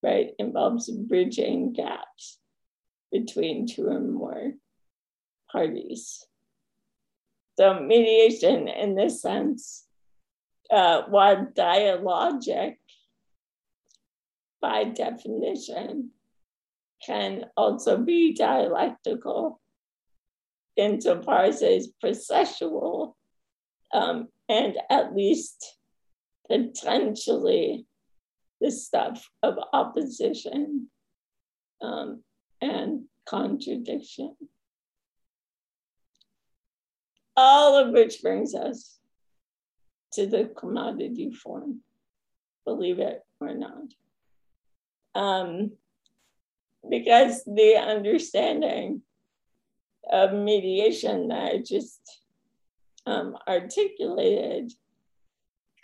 [0.03, 0.31] right?
[0.39, 2.39] Involves bridging gaps
[3.11, 4.51] between two or more
[5.51, 6.25] parties.
[7.57, 9.85] So mediation in this sense,
[10.69, 12.75] uh, while dialogic
[14.61, 16.11] by definition,
[17.05, 19.61] can also be dialectical
[20.75, 23.13] insofar as it's processual
[23.93, 25.77] um, and at least
[26.49, 27.85] potentially
[28.61, 30.87] the stuff of opposition
[31.81, 32.23] um,
[32.61, 34.35] and contradiction
[37.37, 38.97] all of which brings us
[40.13, 41.81] to the commodity form,
[42.65, 43.93] believe it or not.
[45.13, 45.71] Um,
[46.89, 49.03] because the understanding
[50.11, 52.01] of mediation that I just
[53.07, 54.73] um, articulated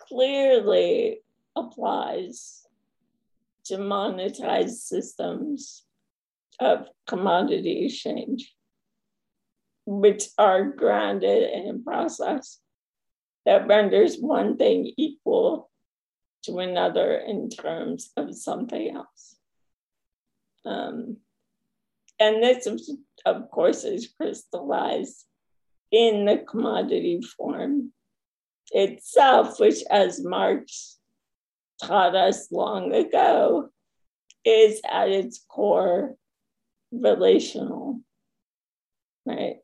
[0.07, 1.21] clearly
[1.55, 2.67] applies
[3.65, 5.83] to monetized systems
[6.59, 8.53] of commodity exchange
[9.85, 12.59] which are grounded in a process
[13.45, 15.69] that renders one thing equal
[16.43, 19.37] to another in terms of something else.
[20.65, 21.17] Um,
[22.19, 22.67] and this,
[23.25, 25.25] of course, is crystallized
[25.93, 27.93] in the commodity form
[28.71, 30.99] itself, which, as Marx
[31.81, 33.69] taught us long ago,
[34.43, 36.15] is at its core
[36.91, 38.03] relational
[39.25, 39.57] right?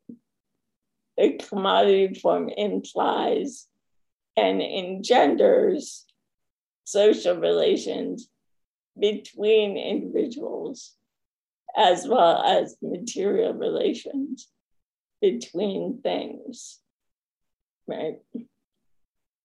[1.18, 3.68] The commodity form implies
[4.38, 6.06] and engenders
[6.86, 8.30] social relations
[8.98, 10.94] between individuals
[11.78, 14.48] as well as material relations
[15.22, 16.80] between things,
[17.88, 18.20] right?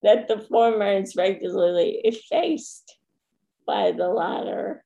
[0.03, 2.97] That the former is regularly effaced
[3.67, 4.85] by the latter.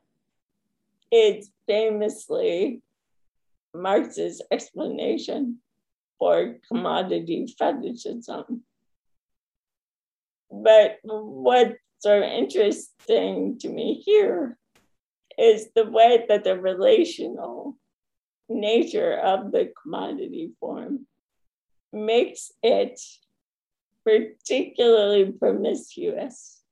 [1.10, 2.82] It's famously
[3.74, 5.58] Marx's explanation
[6.18, 8.62] for commodity fetishism.
[10.50, 14.56] But what's sort of interesting to me here
[15.36, 17.76] is the way that the relational
[18.48, 21.06] nature of the commodity form
[21.92, 23.00] makes it
[24.04, 26.62] particularly promiscuous.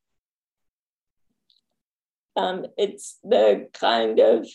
[2.37, 4.47] Um, it's the kind of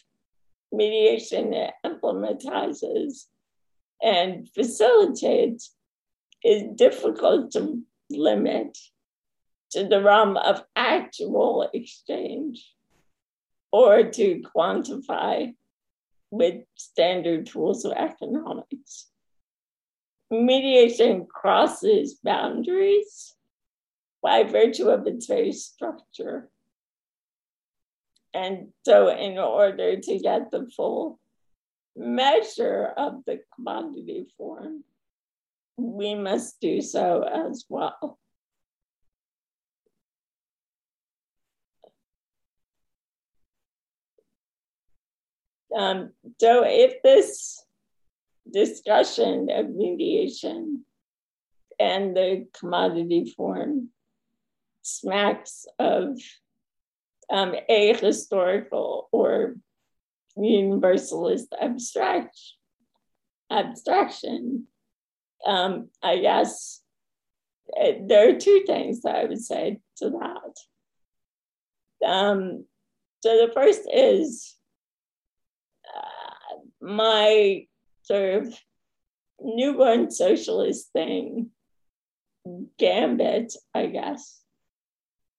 [0.71, 1.53] mediation
[1.85, 3.25] implementizes
[4.01, 5.75] and facilitates
[6.43, 8.77] is difficult to limit
[9.71, 12.73] to the realm of actual exchange
[13.71, 15.53] or to quantify
[16.31, 19.07] with standard tools of economics.
[20.31, 23.35] Mediation crosses boundaries
[24.23, 26.49] by virtue of its very structure.
[28.33, 31.19] And so, in order to get the full
[31.97, 34.85] measure of the commodity form,
[35.77, 38.20] we must do so as well.
[45.75, 47.63] Um, so, if this
[48.51, 50.83] discussion of mediation
[51.79, 53.89] and the commodity form
[54.81, 56.19] smacks of
[57.29, 59.55] um, a historical or
[60.35, 62.37] universalist abstract
[63.49, 64.67] abstraction.
[65.45, 66.81] Um, I guess
[67.79, 72.07] uh, there are two things that I would say to that.
[72.07, 72.65] Um,
[73.21, 74.55] so the first is
[76.81, 77.65] my
[78.03, 78.53] sort of
[79.39, 81.51] newborn socialist thing,
[82.77, 84.41] gambit, I guess,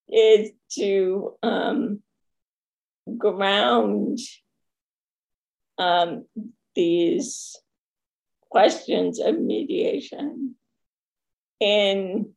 [0.09, 2.01] is to um,
[3.17, 4.19] ground
[5.77, 6.25] um,
[6.75, 7.55] these
[8.49, 10.55] questions of mediation
[11.59, 12.33] in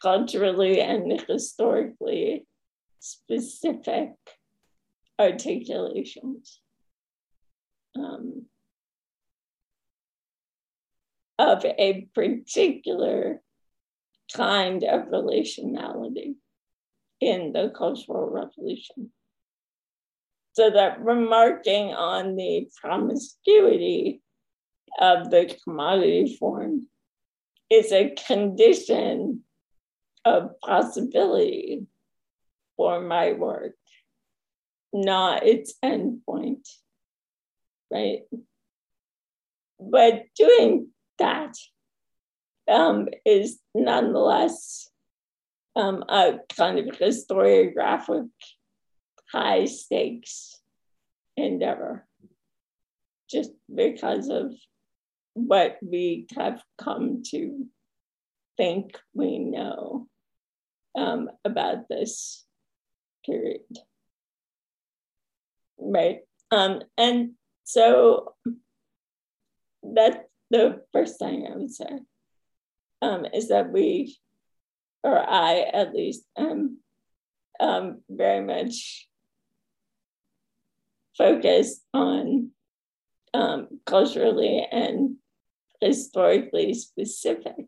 [0.00, 2.46] culturally and historically
[3.00, 4.12] specific
[5.18, 6.60] articulations
[7.96, 8.46] um,
[11.38, 13.40] of a particular
[14.34, 16.34] kind of relationality
[17.20, 19.10] in the Cultural Revolution.
[20.52, 24.20] So that remarking on the promiscuity
[24.98, 26.86] of the commodity form
[27.70, 29.44] is a condition
[30.24, 31.86] of possibility
[32.76, 33.76] for my work,
[34.92, 36.68] not its endpoint,
[37.90, 38.20] right?
[39.78, 40.88] But doing
[41.18, 41.54] that
[42.70, 44.88] um, is nonetheless
[45.76, 48.28] um, a kind of historiographic
[49.32, 50.60] high stakes
[51.36, 52.06] endeavor
[53.30, 54.52] just because of
[55.34, 57.66] what we have come to
[58.56, 60.08] think we know
[60.96, 62.44] um, about this
[63.24, 63.60] period.
[65.78, 66.20] Right.
[66.50, 67.32] Um, and
[67.70, 68.34] so
[69.82, 70.18] that's
[70.50, 72.00] the first thing I would say
[73.00, 74.18] um, is that we
[75.04, 76.78] or I at least am
[77.60, 79.08] um, very much
[81.16, 82.50] focused on
[83.34, 85.16] um, culturally and
[85.80, 87.66] historically specific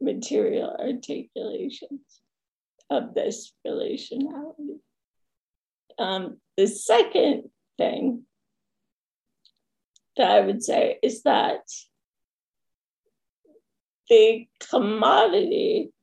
[0.00, 2.20] material articulations
[2.90, 4.80] of this relationality.
[5.98, 7.44] Um, the second
[7.78, 8.24] thing
[10.16, 11.62] that I would say is that
[14.08, 15.94] the commodity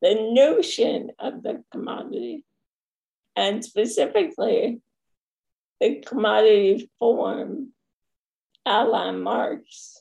[0.00, 2.44] the notion of the commodity,
[3.36, 4.80] and specifically
[5.80, 7.72] the commodity form,
[8.66, 9.98] à la Marx,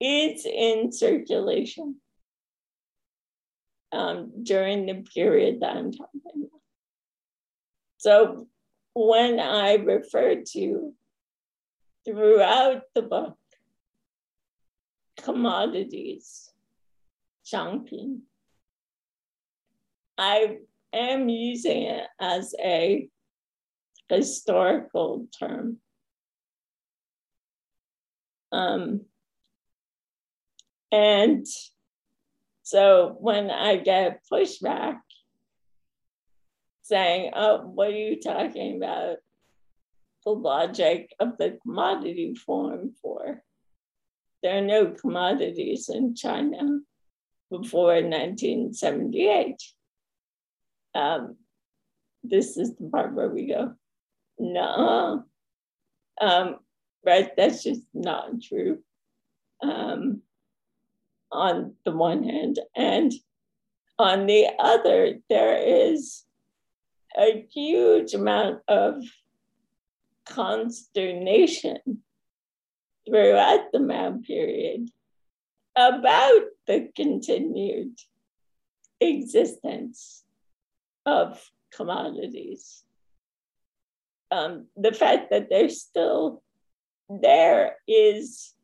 [0.00, 1.96] is in circulation
[3.92, 6.60] um, during the period that I'm talking about.
[7.98, 8.48] So
[8.94, 10.92] when I refer to
[12.04, 13.36] throughout the book
[15.22, 16.50] commodities,
[17.44, 18.20] shangpin,
[20.18, 20.58] I
[20.92, 23.08] am using it as a
[24.08, 25.78] historical term.
[28.50, 29.02] Um,
[30.90, 31.46] and
[32.62, 34.98] so when I get pushback
[36.82, 39.16] saying, oh, what are you talking about?
[40.24, 43.42] The logic of the commodity form for.
[44.42, 46.80] There are no commodities in China
[47.50, 49.56] before 1978
[50.94, 51.36] um,
[52.22, 53.74] this is the part where we go,
[54.38, 55.24] no,
[56.20, 56.56] um,
[57.04, 57.30] right?
[57.36, 58.78] That's just not true.
[59.62, 60.22] Um,
[61.30, 63.12] on the one hand, and
[63.98, 66.24] on the other, there is
[67.18, 69.02] a huge amount of
[70.26, 72.02] consternation
[73.06, 74.88] throughout the Mao period
[75.76, 77.98] about the continued
[79.00, 80.22] existence
[81.06, 81.42] of
[81.74, 82.84] commodities.
[84.30, 86.42] Um, the fact that they're still
[87.08, 88.54] there is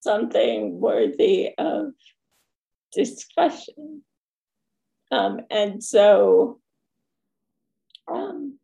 [0.00, 1.92] something worthy of
[2.92, 4.02] discussion.
[5.10, 6.60] Um, and so
[8.10, 8.58] um,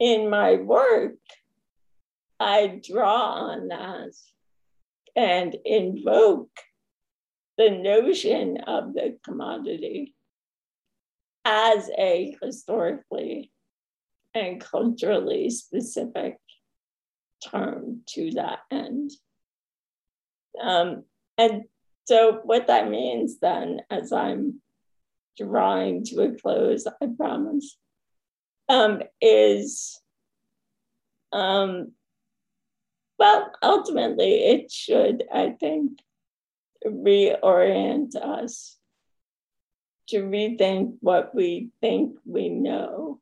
[0.00, 1.18] in my work,
[2.40, 4.14] I draw on that
[5.14, 6.58] and invoke
[7.58, 10.14] the notion of the commodity
[11.44, 13.52] as a historically
[14.34, 16.38] and culturally specific
[17.46, 19.10] term to that end.
[20.60, 21.04] Um,
[21.36, 21.64] and
[22.04, 24.60] so, what that means then, as I'm
[25.36, 27.76] drawing to a close, I promise,
[28.70, 30.00] um, is
[31.32, 31.92] um,
[33.18, 35.98] well, ultimately, it should, I think,
[36.86, 38.78] reorient us
[40.08, 43.20] to rethink what we think we know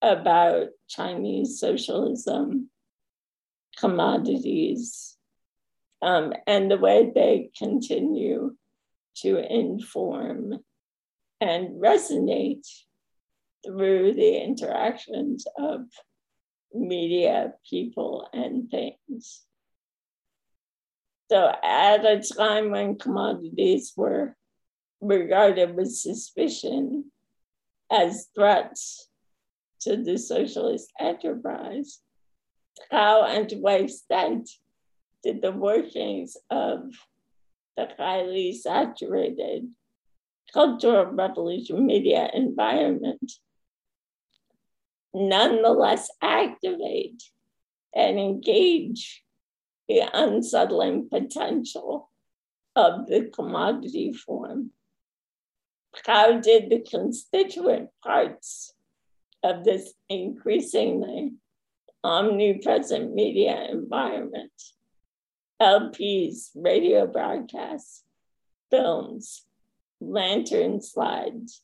[0.00, 2.70] about Chinese socialism,
[3.78, 5.16] commodities,
[6.00, 8.54] um, and the way they continue
[9.16, 10.60] to inform
[11.40, 12.66] and resonate
[13.64, 15.86] through the interactions of
[16.72, 19.44] media, people, and things.
[21.30, 24.36] So, at a time when commodities were
[25.00, 27.10] regarded with suspicion
[27.90, 29.08] as threats
[29.82, 32.00] to the socialist enterprise,
[32.90, 34.48] how and to what extent
[35.22, 36.92] did the workings of
[37.76, 39.68] the highly saturated
[40.52, 43.32] cultural revolution media environment
[45.18, 47.22] nonetheless activate
[47.94, 49.24] and engage
[49.88, 52.10] the unsettling potential
[52.76, 54.70] of the commodity form.
[56.06, 58.74] How did the constituent parts
[59.42, 61.32] of this increasingly
[62.04, 64.52] omnipresent media environment,
[65.60, 68.04] LPs, radio broadcasts,
[68.70, 69.44] films,
[70.00, 71.62] lantern slides,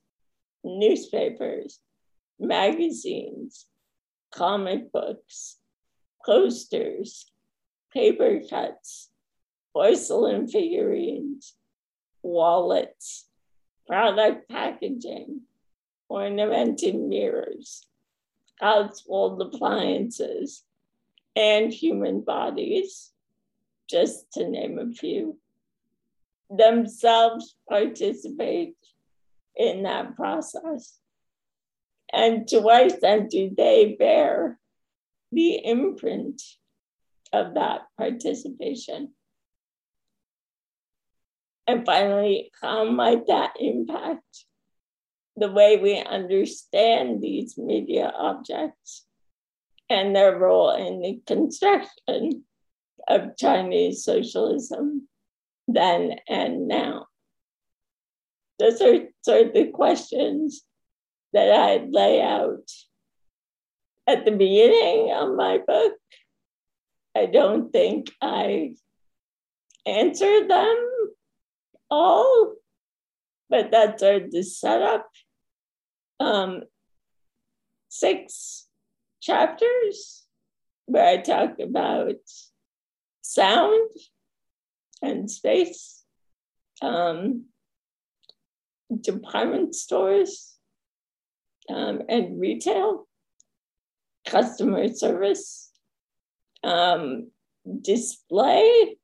[0.64, 1.78] newspapers,
[2.38, 3.66] magazines,
[4.32, 5.58] comic books,
[6.24, 7.30] posters,
[7.92, 9.10] paper cuts,
[9.72, 11.54] porcelain figurines,
[12.22, 13.28] wallets,
[13.86, 15.42] product packaging,
[16.08, 17.86] ornamented mirrors,
[18.60, 20.64] household appliances,
[21.36, 23.12] and human bodies,
[23.88, 25.36] just to name a few,
[26.50, 28.76] themselves participate
[29.56, 30.98] in that process.
[32.12, 34.58] And to what extent do they bear
[35.32, 36.40] the imprint
[37.32, 39.14] of that participation?
[41.66, 44.44] And finally, how might that impact
[45.36, 49.06] the way we understand these media objects
[49.88, 52.44] and their role in the construction
[53.08, 55.08] of Chinese socialism
[55.66, 57.06] then and now?
[58.58, 60.62] Those are sort of the questions
[61.34, 62.70] that I lay out
[64.06, 65.94] at the beginning of my book.
[67.16, 68.74] I don't think I
[69.86, 70.76] answered them
[71.90, 72.54] all,
[73.50, 75.08] but that's of the setup.
[76.20, 76.62] Um,
[77.88, 78.66] six
[79.20, 80.24] chapters
[80.86, 82.14] where I talk about
[83.22, 83.90] sound
[85.02, 86.04] and space,
[86.82, 87.46] um,
[89.00, 90.53] department stores,
[91.68, 93.06] um, and retail,
[94.26, 95.70] customer service,
[96.62, 97.30] um,
[97.80, 98.96] display,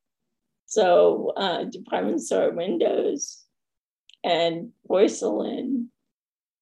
[0.66, 3.44] so uh, department store windows
[4.22, 5.90] and porcelain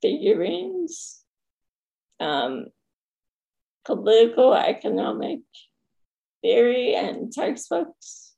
[0.00, 1.24] figurines,
[2.20, 2.66] um,
[3.84, 5.40] political economic
[6.42, 8.34] theory and textbooks,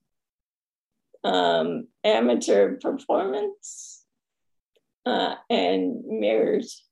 [1.23, 4.05] um, amateur performance,
[5.07, 6.85] uh, and mirrors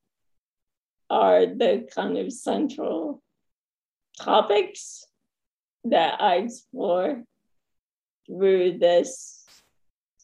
[1.10, 3.22] are the kind of central
[4.20, 5.04] topics
[5.84, 7.22] that I explore
[8.26, 9.44] through this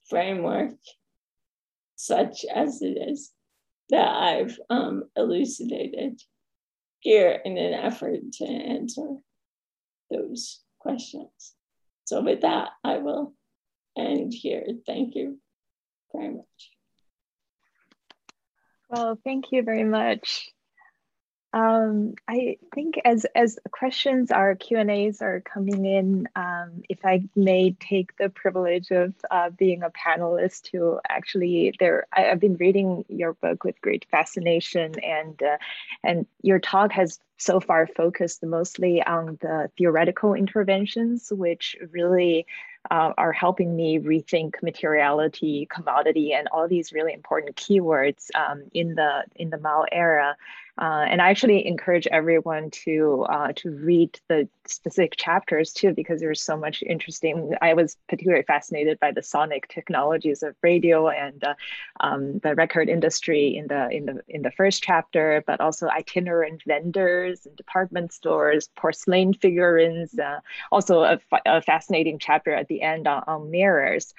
[0.09, 0.75] framework,
[1.97, 3.33] such as it is,
[3.91, 6.21] that I've um, elucidated
[7.01, 9.17] here in an effort to answer
[10.11, 11.55] those questions.
[12.05, 13.35] So, with that, I will
[13.97, 14.67] end here.
[14.87, 15.39] Thank you
[16.13, 16.71] very much.
[18.91, 20.51] Well, thank you very much.
[21.55, 26.99] Um, I think as as questions are Q and A's are coming in, um, if
[27.05, 32.41] I may take the privilege of uh, being a panelist to actually there, I, have
[32.41, 35.59] been reading your book with great fascination, and uh,
[36.03, 42.47] and your talk has so far focused mostly on the theoretical interventions, which really
[42.91, 48.97] uh, are helping me rethink materiality, commodity, and all these really important keywords um, in
[48.97, 50.37] the in the Mao era.
[50.77, 56.21] Uh, and I actually encourage everyone to uh, to read the specific chapters too, because
[56.21, 57.55] there's so much interesting.
[57.63, 61.55] I was particularly fascinated by the sonic technologies of radio and uh,
[62.01, 66.65] um, the record industry in the in the in the first chapter, but also itinerant
[66.67, 70.19] vendors and department stores, porcelain figurines.
[70.19, 70.41] Uh,
[70.73, 74.13] also, a, a, fascinating chapter at the end on, on mirrors.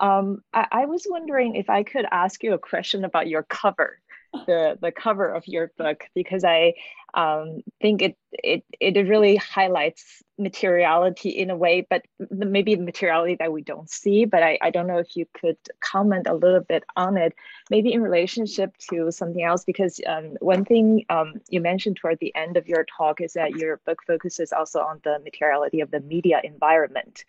[0.00, 4.00] Um, I, I was wondering if I could ask you a question about your cover
[4.46, 6.74] the the cover of your book because I
[7.14, 13.52] um, think it it it really highlights materiality in a way, but maybe materiality that
[13.52, 14.24] we don't see.
[14.24, 17.34] But I, I don't know if you could comment a little bit on it,
[17.70, 22.34] maybe in relationship to something else, because um, one thing um, you mentioned toward the
[22.34, 26.00] end of your talk is that your book focuses also on the materiality of the
[26.00, 27.24] media environment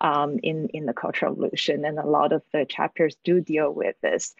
[0.00, 3.96] um, in, in the Cultural Revolution, and a lot of the chapters do deal with
[4.02, 4.34] this.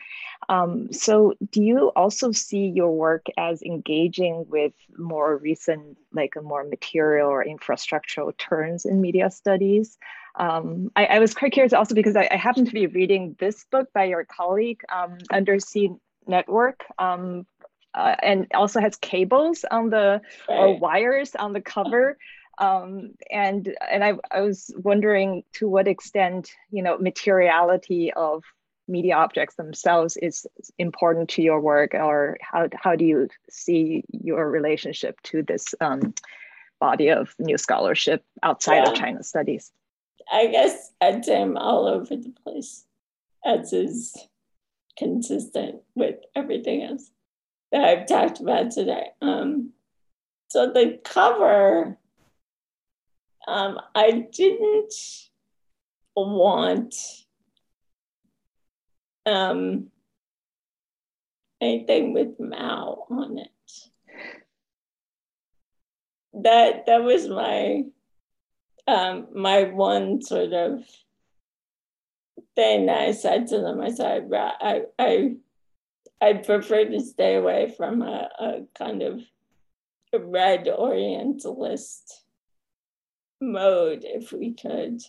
[0.49, 6.43] Um, so, do you also see your work as engaging with more recent, like a
[6.43, 9.99] more material or infrastructural turns in media studies?
[10.39, 13.65] Um, I, I, was quite curious also because I, I happen to be reading this
[13.71, 15.91] book by your colleague, um, Undersea
[16.27, 17.47] Network, um,
[17.95, 22.19] uh, and also has cables on the or wires on the cover
[22.59, 28.45] um, and and I, I was wondering to what extent you know materiality of
[28.89, 30.47] media objects themselves is
[30.79, 36.15] important to your work or how, how do you see your relationship to this um,
[36.81, 38.91] body of new scholarship outside yeah.
[38.91, 39.73] of china studies
[40.31, 42.85] i guess i'd say i'm all over the place
[43.45, 44.17] as is
[44.99, 47.11] consistent with everything else
[47.73, 49.71] that i've talked about today um,
[50.49, 51.99] so the cover
[53.47, 54.95] um, I didn't
[56.17, 56.95] want
[59.27, 59.89] um,
[61.61, 63.51] anything with Mao on it.
[66.43, 67.85] That that was my
[68.87, 70.85] um, my one sort of
[72.55, 73.81] thing I said to them.
[73.81, 75.37] I said I I
[76.21, 79.21] I prefer to stay away from a, a kind of
[80.19, 82.25] red Orientalist
[83.41, 85.01] mode if we could.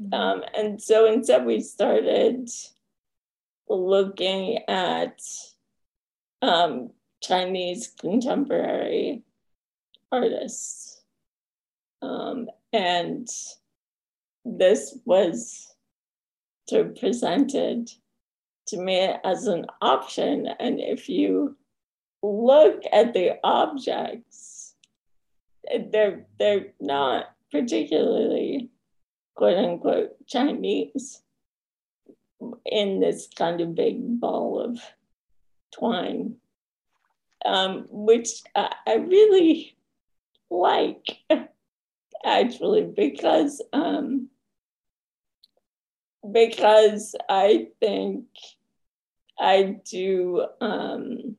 [0.00, 0.14] Mm-hmm.
[0.14, 2.48] Um, and so instead, we started
[3.70, 5.20] looking at
[6.42, 6.90] um,
[7.22, 9.22] Chinese contemporary
[10.10, 11.02] artists.
[12.02, 13.28] Um, and
[14.44, 15.74] this was
[16.68, 17.90] sort of presented
[18.68, 20.48] to me as an option.
[20.58, 21.56] And if you
[22.22, 24.74] look at the objects,
[25.90, 28.70] they're they're not particularly
[29.34, 31.22] quote unquote Chinese
[32.64, 34.80] in this kind of big ball of
[35.72, 36.36] twine,
[37.44, 39.76] um, which I, I, really
[40.50, 41.18] like
[42.24, 44.28] actually because um,
[46.32, 48.26] because I think
[49.38, 51.36] I do um,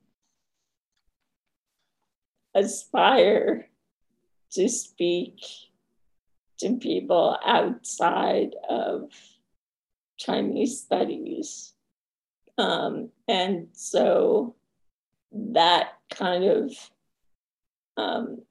[2.56, 3.70] aspire
[4.54, 5.40] to speak
[6.60, 9.12] to people outside of
[10.22, 11.74] Chinese studies.
[12.58, 14.56] Um, and so
[15.32, 16.72] that kind of
[17.98, 18.42] um,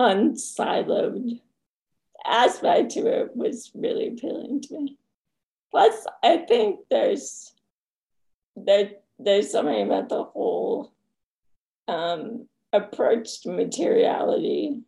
[0.00, 1.40] unsiloed
[2.24, 4.96] aspect to it was really appealing to me.
[5.70, 7.52] Plus, I think there's
[8.56, 10.92] there, there's something about the whole
[11.88, 14.82] um, approach to materiality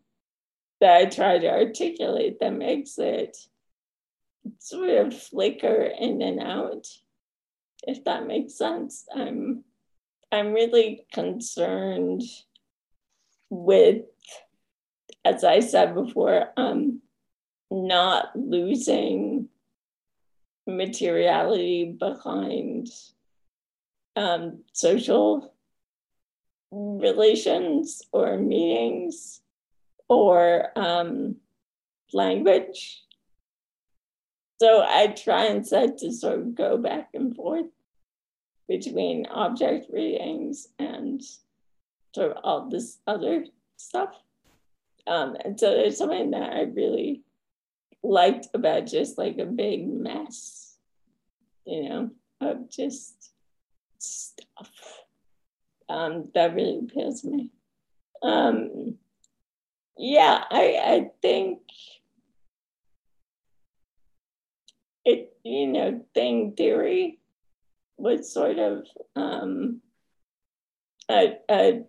[0.81, 3.37] that I try to articulate that makes it
[4.59, 6.87] sort of flicker in and out,
[7.87, 9.07] if that makes sense.
[9.15, 9.65] I'm
[10.33, 12.23] I'm really concerned
[13.49, 14.03] with,
[15.25, 17.01] as I said before, um,
[17.71, 19.49] not losing
[20.67, 22.89] materiality behind
[24.17, 25.55] um, social
[26.73, 29.41] relations or meanings
[30.09, 31.37] or um,
[32.13, 33.03] language.
[34.59, 37.67] So I try instead to sort of go back and forth
[38.69, 41.23] between object readings and
[42.15, 43.45] sort of all this other
[43.77, 44.15] stuff.
[45.07, 47.23] Um, and so there's something that I really
[48.03, 50.77] liked about just like a big mess,
[51.65, 53.33] you know, of just
[53.99, 54.71] stuff
[55.89, 57.53] um, that really appeals to me.
[58.23, 58.97] Um,
[59.97, 61.61] yeah, I, I think
[65.47, 67.19] you know, thing theory
[67.97, 69.81] was sort of um,
[71.09, 71.83] a, a,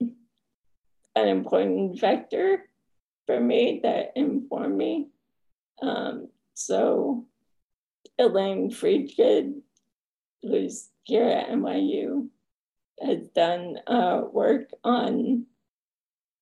[0.00, 2.68] an important vector
[3.26, 5.08] for me that informed me.
[5.82, 7.26] Um, so
[8.18, 9.60] Elaine Freedgood,
[10.42, 12.28] who's here at NYU,
[13.00, 15.46] has done uh, work on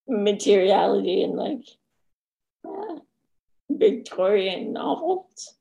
[0.08, 1.64] materiality in like
[2.66, 2.98] uh,
[3.70, 5.54] Victorian novels.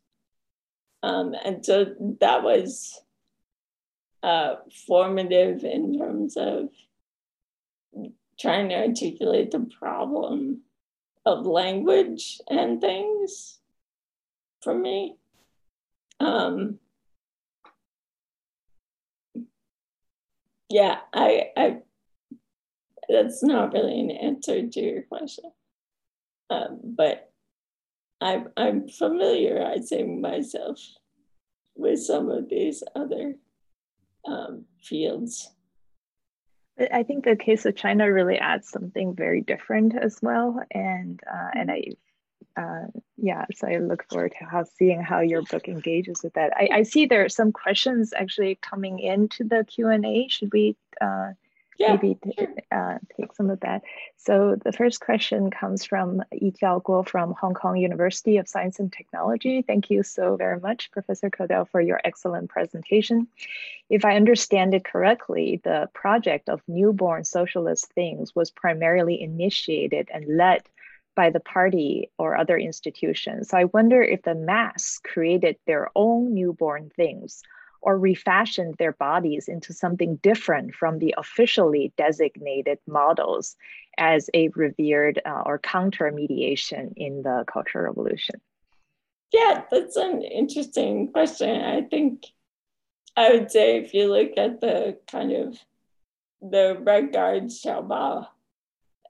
[1.04, 1.86] Um, and so
[2.20, 3.00] that was
[4.24, 4.56] uh,
[4.88, 6.70] formative in terms of
[8.40, 10.62] trying to articulate the problem
[11.26, 13.60] of language and things
[14.62, 15.18] for me.
[16.20, 16.80] Um,
[20.70, 21.78] yeah, I, I,
[23.10, 25.52] that's not really an answer to your question,
[26.50, 27.27] um, but
[28.20, 30.80] I'm, I'm familiarizing myself
[31.76, 33.36] with some of these other
[34.28, 35.52] um, fields.
[36.92, 41.50] I think the case of China really adds something very different as well, and uh,
[41.56, 41.84] and I,
[42.56, 42.86] uh,
[43.18, 46.54] yeah, so I look forward to how seeing how your book engages with that.
[46.56, 50.28] I, I see there are some questions actually coming into the Q and A.
[50.28, 51.32] Should we uh,
[51.78, 52.48] yeah, maybe sure.
[52.72, 53.84] uh, take some of that.
[54.18, 58.92] So the first question comes from Yijiao Guo from Hong Kong University of Science and
[58.92, 59.62] Technology.
[59.62, 63.28] Thank you so very much, Professor Coderre, for your excellent presentation.
[63.90, 70.38] If I understand it correctly, the project of newborn socialist things was primarily initiated and
[70.38, 70.64] led
[71.16, 73.50] by the party or other institutions.
[73.50, 77.42] So I wonder if the mass created their own newborn things
[77.82, 83.56] or refashioned their bodies into something different from the officially designated models
[83.98, 88.36] as a revered uh, or counter mediation in the Cultural Revolution?
[89.34, 91.62] Yeah, that's an interesting question.
[91.62, 92.26] I think
[93.16, 95.58] I would say if you look at the kind of
[96.42, 98.28] the Red Guard Xiaobao,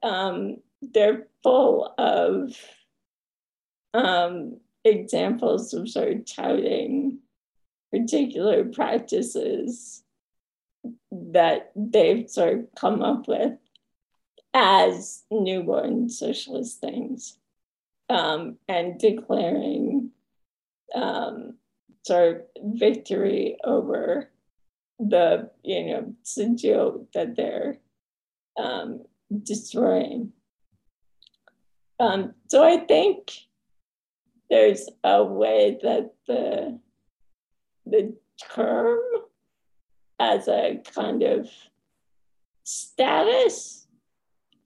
[0.02, 2.56] um, they're full of
[3.94, 7.20] um, examples of sort of touting
[7.92, 10.04] particular practices
[11.12, 13.54] that they've sort of come up with
[14.54, 17.38] as newborn socialist things
[18.10, 20.12] um, and declaring
[20.96, 21.56] um,
[22.04, 22.42] sort of
[22.80, 24.32] victory over
[25.00, 27.78] the you know sijiu that they're
[28.58, 29.04] um,
[29.44, 30.32] destroying.
[32.00, 33.32] Um, so I think
[34.50, 36.80] there's a way that the
[37.90, 38.16] the
[38.54, 39.00] term
[40.20, 41.50] as a kind of
[42.64, 43.88] status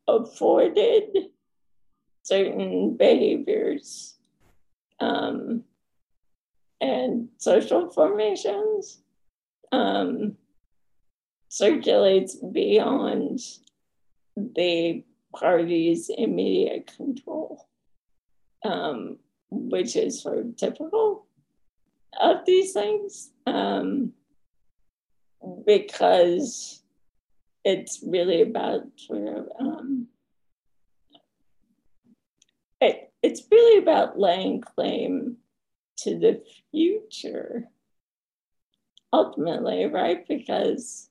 [0.07, 1.29] afforded
[2.23, 4.17] certain behaviors
[4.99, 5.63] um,
[6.79, 9.01] and social formations
[9.71, 10.35] um,
[11.49, 13.39] circulates beyond
[14.35, 15.03] the
[15.35, 17.67] party's immediate control,
[18.65, 19.17] um,
[19.49, 21.25] which is sort of typical
[22.19, 24.13] of these things um,
[25.65, 26.81] because
[27.63, 30.07] it's really about sort of um,
[32.79, 35.37] it, it's really about laying claim
[35.97, 36.41] to the
[36.71, 37.69] future
[39.13, 40.27] ultimately right?
[40.27, 41.09] Because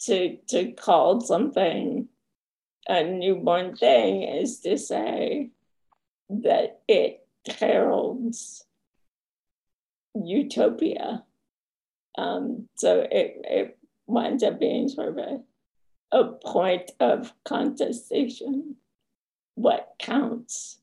[0.00, 2.08] to to call something
[2.88, 5.50] a newborn thing is to say
[6.28, 7.26] that it
[7.58, 8.64] heralds
[10.15, 11.23] utopia.
[12.17, 15.39] Um, so it, it winds up being sort of a,
[16.11, 18.75] a point of contestation.
[19.55, 20.79] What counts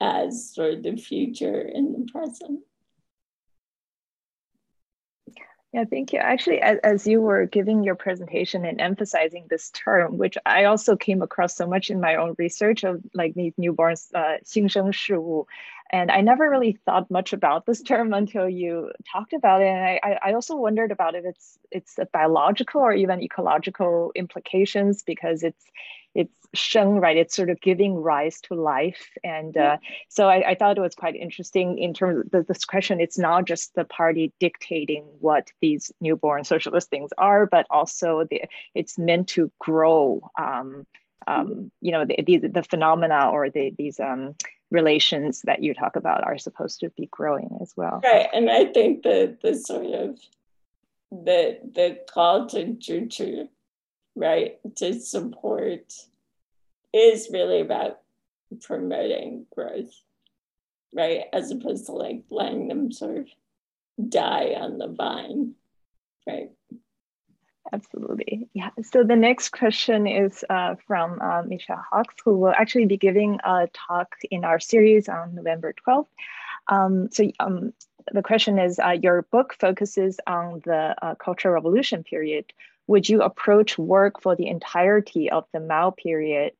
[0.00, 2.60] as sort of the future in the present?
[5.72, 6.20] Yeah, thank you.
[6.20, 10.96] Actually, as, as, you were giving your presentation and emphasizing this term, which I also
[10.96, 15.46] came across so much in my own research of like these newborns, uh, 新生事物,
[15.91, 19.67] and I never really thought much about this term until you talked about it.
[19.67, 25.03] And I, I also wondered about if it's it's a biological or even ecological implications
[25.03, 25.65] because it's
[26.13, 27.15] it's sheng, right?
[27.15, 29.09] It's sort of giving rise to life.
[29.23, 29.77] And uh,
[30.09, 32.99] so I, I, thought it was quite interesting in terms of the, this question.
[32.99, 38.41] It's not just the party dictating what these newborn socialist things are, but also the,
[38.75, 40.85] it's meant to grow, um,
[41.27, 44.35] um, you know, the, the, the, phenomena or the, these um,
[44.71, 48.01] relations that you talk about are supposed to be growing as well.
[48.03, 50.19] Right, and I think the the sort of
[51.11, 53.47] the the call to Juju,
[54.15, 55.93] right, to support
[56.93, 57.99] is really about
[58.61, 59.93] promoting growth,
[60.93, 63.27] right, as opposed to like letting them sort of
[64.09, 65.53] die on the vine,
[66.27, 66.51] right?
[67.73, 68.49] Absolutely.
[68.53, 68.69] Yeah.
[68.83, 73.39] So the next question is uh, from uh, Michel Hockx, who will actually be giving
[73.45, 76.07] a talk in our series on November 12th.
[76.67, 77.73] Um, so um,
[78.11, 82.51] the question is, uh, your book focuses on the uh, Cultural Revolution period.
[82.87, 86.51] Would you approach work for the entirety of the Mao period,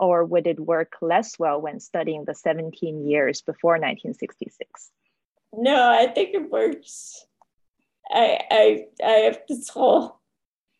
[0.00, 4.90] or would it work less well when studying the 17 years before 1966?
[5.52, 7.26] No, I think it works.
[8.10, 10.17] I I I have this whole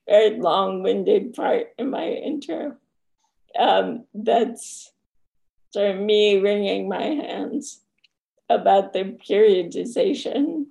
[0.08, 2.76] very long-winded part in my intro.
[3.58, 4.92] Um, that's
[5.72, 7.80] sort of me wringing my hands
[8.48, 10.66] about the periodization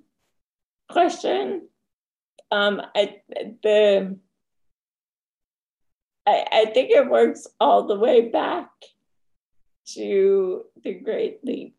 [0.90, 1.68] question.
[2.50, 3.20] Um, I
[3.62, 4.16] the
[6.26, 8.70] I, I think it works all the way back
[9.94, 11.76] to the Great Leap.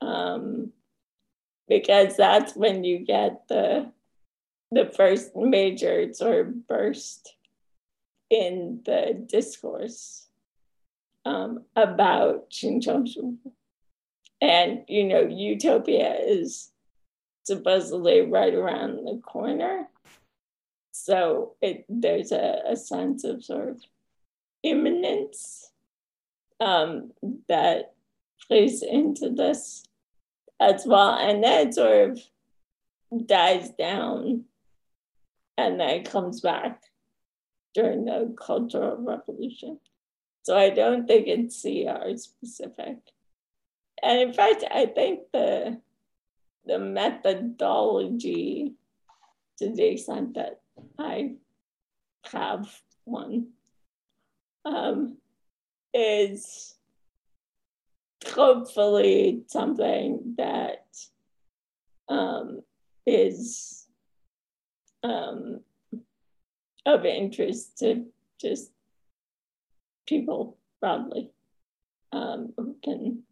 [0.00, 0.72] Um,
[1.68, 3.90] because that's when you get the
[4.70, 7.34] the first major sort of burst
[8.30, 10.26] in the discourse
[11.24, 13.36] um, about Xinjiang.
[14.40, 16.70] And, you know, utopia is
[17.44, 19.88] supposedly right around the corner.
[20.92, 23.82] So it, there's a, a sense of sort of
[24.62, 25.70] imminence
[26.60, 27.12] um,
[27.48, 27.94] that
[28.46, 29.84] plays into this
[30.60, 31.14] as well.
[31.14, 32.20] And that sort of
[33.26, 34.44] dies down
[35.56, 36.82] and then comes back
[37.74, 39.78] during the Cultural Revolution.
[40.42, 42.98] So I don't think it's CR specific.
[44.02, 45.80] And in fact, I think the
[46.64, 48.72] the methodology,
[49.58, 50.60] to the extent that
[50.98, 51.34] I
[52.32, 52.68] have
[53.04, 53.48] one,
[54.64, 55.18] um,
[55.94, 56.74] is
[58.26, 60.86] hopefully something that
[62.08, 62.62] um,
[63.06, 63.75] is
[65.06, 65.60] um,
[66.84, 68.06] of interest to
[68.40, 68.70] just
[70.06, 71.30] people broadly
[72.12, 73.22] um, who can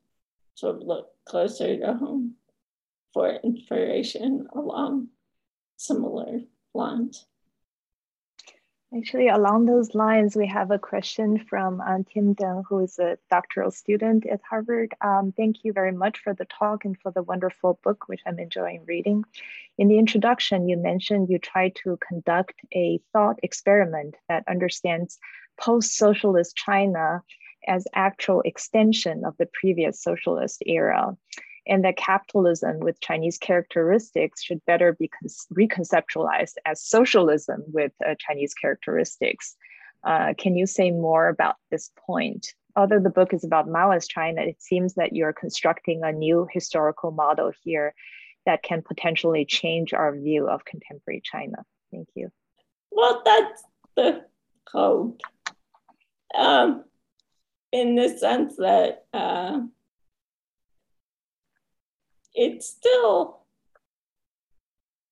[0.55, 2.35] sort of look closer to home
[3.12, 5.09] for inspiration along
[5.77, 6.41] similar
[6.75, 7.27] lines.
[8.97, 13.18] Actually, along those lines, we have a question from um, Tim Deng, who is a
[13.28, 14.95] doctoral student at Harvard.
[15.01, 18.38] Um, thank you very much for the talk and for the wonderful book, which I'm
[18.38, 19.24] enjoying reading.
[19.78, 25.18] In the introduction, you mentioned you try to conduct a thought experiment that understands
[25.59, 27.22] post-socialist China
[27.66, 31.16] as actual extension of the previous socialist era
[31.67, 35.11] and that capitalism with Chinese characteristics should better be
[35.53, 39.57] reconceptualized as socialism with uh, Chinese characteristics.
[40.03, 42.55] Uh, can you say more about this point?
[42.77, 47.11] Although the book is about Maoist China, it seems that you're constructing a new historical
[47.11, 47.95] model here
[48.47, 51.65] that can potentially change our view of contemporary China.
[51.91, 52.31] Thank you.
[52.91, 53.62] Well, that's
[53.97, 54.25] the
[54.69, 55.21] hope.
[56.37, 56.85] Um,
[57.73, 59.61] in the sense that uh,
[62.35, 63.41] it's still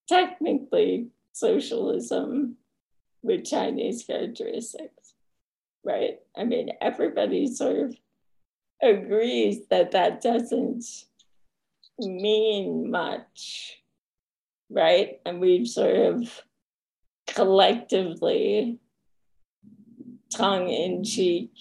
[0.08, 2.56] technically socialism
[3.22, 5.14] with Chinese characteristics,
[5.84, 6.18] right?
[6.36, 7.96] I mean, everybody sort of
[8.82, 10.84] agrees that that doesn't
[11.98, 13.78] mean much,
[14.68, 15.20] right?
[15.24, 16.42] And we've sort of
[17.28, 18.78] collectively,
[20.34, 21.52] tongue in cheek,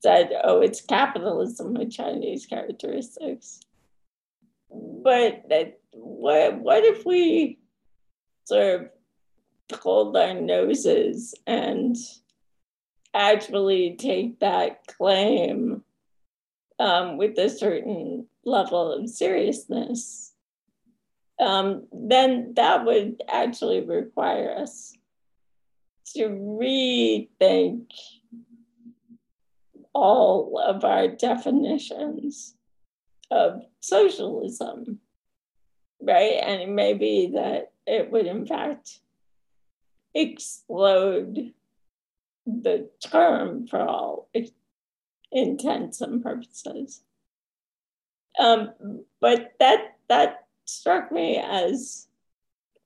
[0.00, 3.60] said, oh, it's capitalism with Chinese characteristics
[5.02, 7.58] but that, what what if we
[8.44, 8.90] sort
[9.70, 11.96] of hold our noses and
[13.14, 15.82] actually take that claim
[16.78, 20.32] um, with a certain level of seriousness,
[21.40, 24.96] um, then that would actually require us
[26.14, 27.86] to rethink
[29.94, 32.54] all of our definitions
[33.30, 35.00] of socialism,
[36.00, 36.40] right?
[36.42, 39.00] And it may be that it would, in fact,
[40.14, 41.52] explode
[42.46, 44.28] the term for all
[45.32, 47.02] intents and purposes.
[48.38, 52.08] Um, but that that struck me as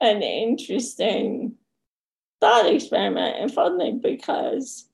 [0.00, 1.54] an interesting
[2.40, 4.88] thought experiment, and funny because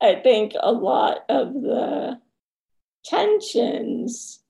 [0.00, 2.20] I think a lot of the
[3.04, 4.40] tensions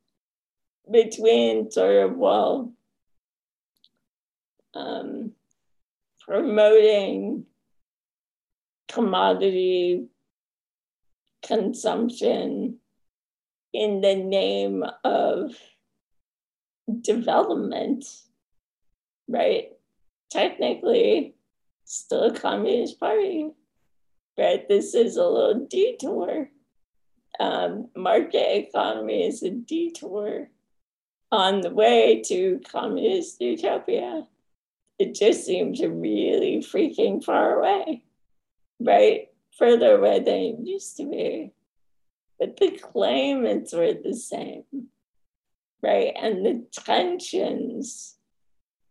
[0.90, 2.72] between sort of, well,
[4.74, 5.32] um,
[6.20, 7.46] promoting
[8.88, 10.06] commodity
[11.44, 12.78] consumption
[13.72, 15.52] in the name of
[17.00, 18.04] development,
[19.28, 19.68] right?
[20.30, 21.34] Technically,
[21.84, 23.50] still a communist party,
[24.38, 24.68] right?
[24.68, 26.48] This is a little detour.
[27.38, 30.48] Um, market economy is a detour
[31.32, 34.26] on the way to communist utopia.
[34.98, 38.04] It just seems really freaking far away,
[38.80, 39.28] right?
[39.58, 41.52] Further away than it used to be.
[42.38, 44.64] But the claimants were the same,
[45.82, 46.12] right?
[46.20, 48.16] And the tensions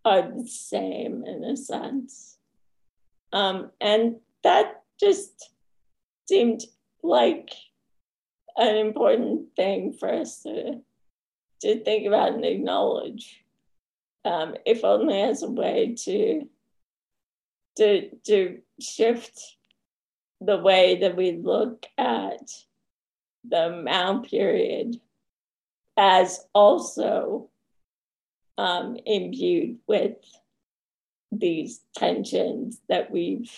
[0.03, 2.37] are the same in a sense.
[3.33, 5.49] Um, and that just
[6.27, 6.63] seemed
[7.03, 7.49] like
[8.57, 10.81] an important thing for us to
[11.61, 13.43] to think about and acknowledge,
[14.23, 16.47] um, if only as a way to
[17.77, 19.57] to to shift
[20.41, 22.51] the way that we look at
[23.47, 24.99] the Mao period
[25.97, 27.49] as also
[28.57, 30.15] um, imbued with
[31.31, 33.51] these tensions that we've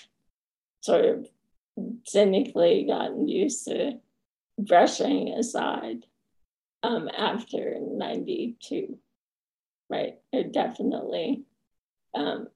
[0.82, 1.28] sort of
[2.06, 4.00] cynically gotten used to
[4.58, 6.06] brushing aside
[6.84, 8.98] um, after 92,
[9.90, 10.16] right?
[10.32, 11.44] It definitely
[12.14, 12.48] um,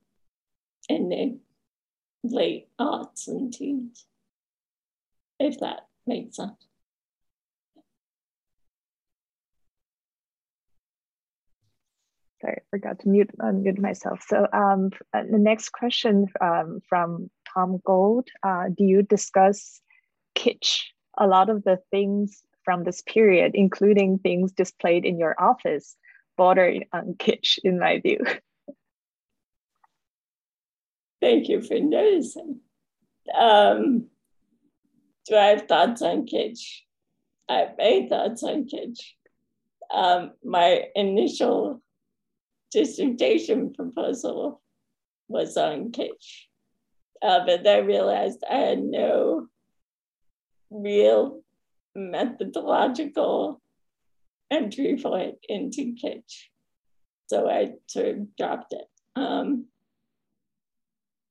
[0.89, 1.39] in the
[2.23, 4.05] late aughts and teens,
[5.39, 6.67] if that makes sense.
[12.41, 14.23] Sorry, I forgot to mute unmute myself.
[14.27, 19.79] So um, uh, the next question um, from Tom Gold: uh, Do you discuss
[20.35, 20.81] kitsch?
[21.17, 25.95] A lot of the things from this period, including things displayed in your office,
[26.37, 28.19] border on kitsch, in my view.
[31.21, 32.61] Thank you for noticing.
[33.37, 34.07] Um,
[35.27, 36.79] do I have thoughts on kitsch?
[37.47, 38.99] I have many thoughts on kitsch.
[39.93, 41.81] Um, my initial
[42.71, 44.61] dissertation proposal
[45.27, 46.45] was on kitsch,
[47.21, 49.47] uh, but I realized I had no
[50.71, 51.40] real
[51.95, 53.61] methodological
[54.49, 56.45] entry point into kitsch.
[57.27, 58.87] So I sort of dropped it.
[59.15, 59.65] Um,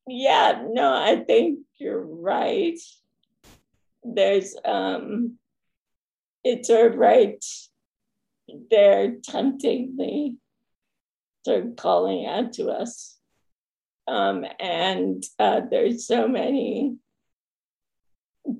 [0.06, 2.78] yeah, no, I think you're right.
[4.02, 5.38] There's, um,
[6.42, 7.44] it's sort of right
[8.70, 10.36] there temptingly
[11.44, 13.18] sort of calling out to us.
[14.08, 16.96] Um, and uh, there's so many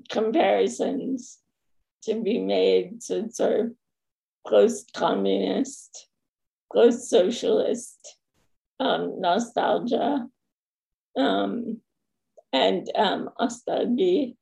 [0.09, 1.40] comparisons
[2.03, 3.71] to be made to sort of
[4.47, 6.07] post communist,
[6.73, 8.17] post socialist
[8.79, 10.27] um, nostalgia
[11.17, 11.79] um,
[12.53, 14.35] and um, Ostalgie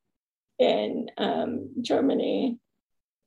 [0.58, 2.58] in um, Germany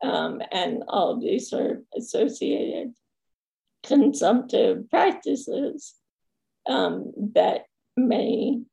[0.04, 2.94] um, and all of these sort of associated
[3.84, 5.96] consumptive practices
[6.68, 7.66] um, that
[7.98, 8.64] many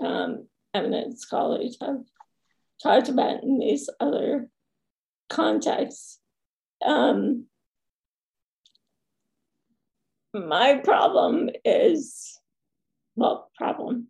[0.00, 2.00] um, eminent scholars have
[2.82, 4.48] talked about in these other
[5.34, 6.20] contexts.
[6.84, 7.46] Um,
[10.32, 12.38] my problem is,
[13.16, 14.08] well, problem.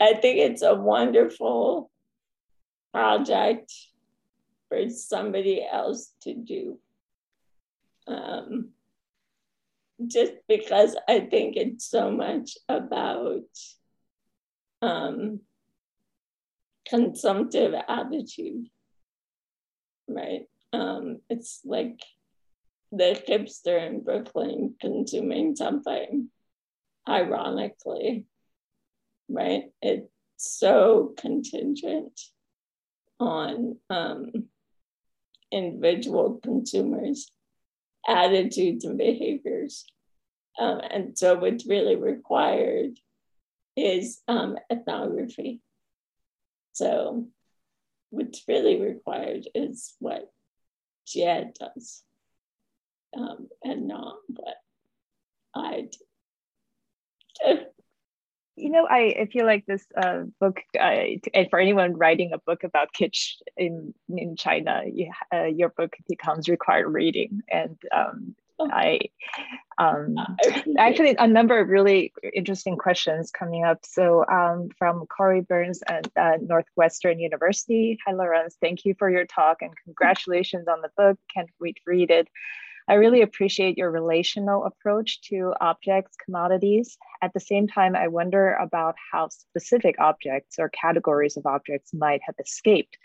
[0.00, 1.90] I think it's a wonderful
[2.92, 3.72] project
[4.68, 6.78] for somebody else to do.
[8.06, 8.70] Um,
[10.06, 13.48] just because I think it's so much about
[14.82, 15.40] um,
[16.88, 18.68] consumptive attitude,
[20.08, 20.46] right?
[20.72, 22.00] Um, it's like
[22.92, 26.30] the hipster in Brooklyn consuming something,
[27.08, 28.26] ironically,
[29.28, 29.64] right?
[29.82, 32.20] It's so contingent
[33.18, 34.32] on um,
[35.50, 37.30] individual consumers'
[38.06, 39.84] attitudes and behaviors.
[40.58, 42.98] Um, and so, what's really required
[43.76, 45.60] is um, ethnography.
[46.72, 47.26] So,
[48.10, 50.30] what's really required is what
[51.06, 52.02] Jed does,
[53.16, 54.56] um, and not what
[55.54, 55.88] I
[57.42, 57.58] do.
[58.56, 60.96] you know, I, I feel like this uh, book, uh,
[61.34, 65.94] and for anyone writing a book about kitsch in in China, you, uh, your book
[66.08, 68.34] becomes required reading, and um.
[68.60, 69.00] I
[69.78, 70.16] um,
[70.78, 73.80] actually a number of really interesting questions coming up.
[73.84, 79.26] So um, from Corey Byrnes at uh, Northwestern University, hi Laurence, thank you for your
[79.26, 81.18] talk and congratulations on the book.
[81.32, 82.28] Can't wait to read it.
[82.88, 86.96] I really appreciate your relational approach to objects, commodities.
[87.20, 92.20] At the same time, I wonder about how specific objects or categories of objects might
[92.24, 92.96] have escaped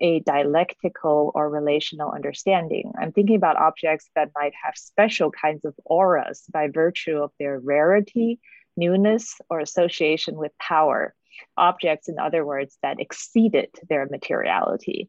[0.00, 2.92] a dialectical or relational understanding.
[3.00, 7.58] I'm thinking about objects that might have special kinds of auras by virtue of their
[7.58, 8.40] rarity,
[8.76, 11.14] newness, or association with power.
[11.56, 15.08] Objects, in other words, that exceeded their materiality.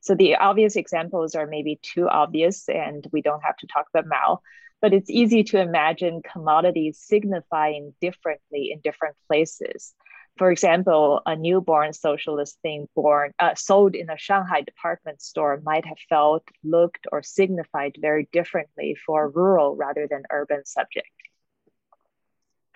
[0.00, 4.06] So the obvious examples are maybe too obvious and we don't have to talk about
[4.12, 4.40] out,
[4.80, 9.94] but it's easy to imagine commodities signifying differently in different places.
[10.38, 15.84] For example, a newborn socialist thing born uh, sold in a Shanghai department store might
[15.86, 21.08] have felt, looked, or signified very differently for a rural rather than urban subject.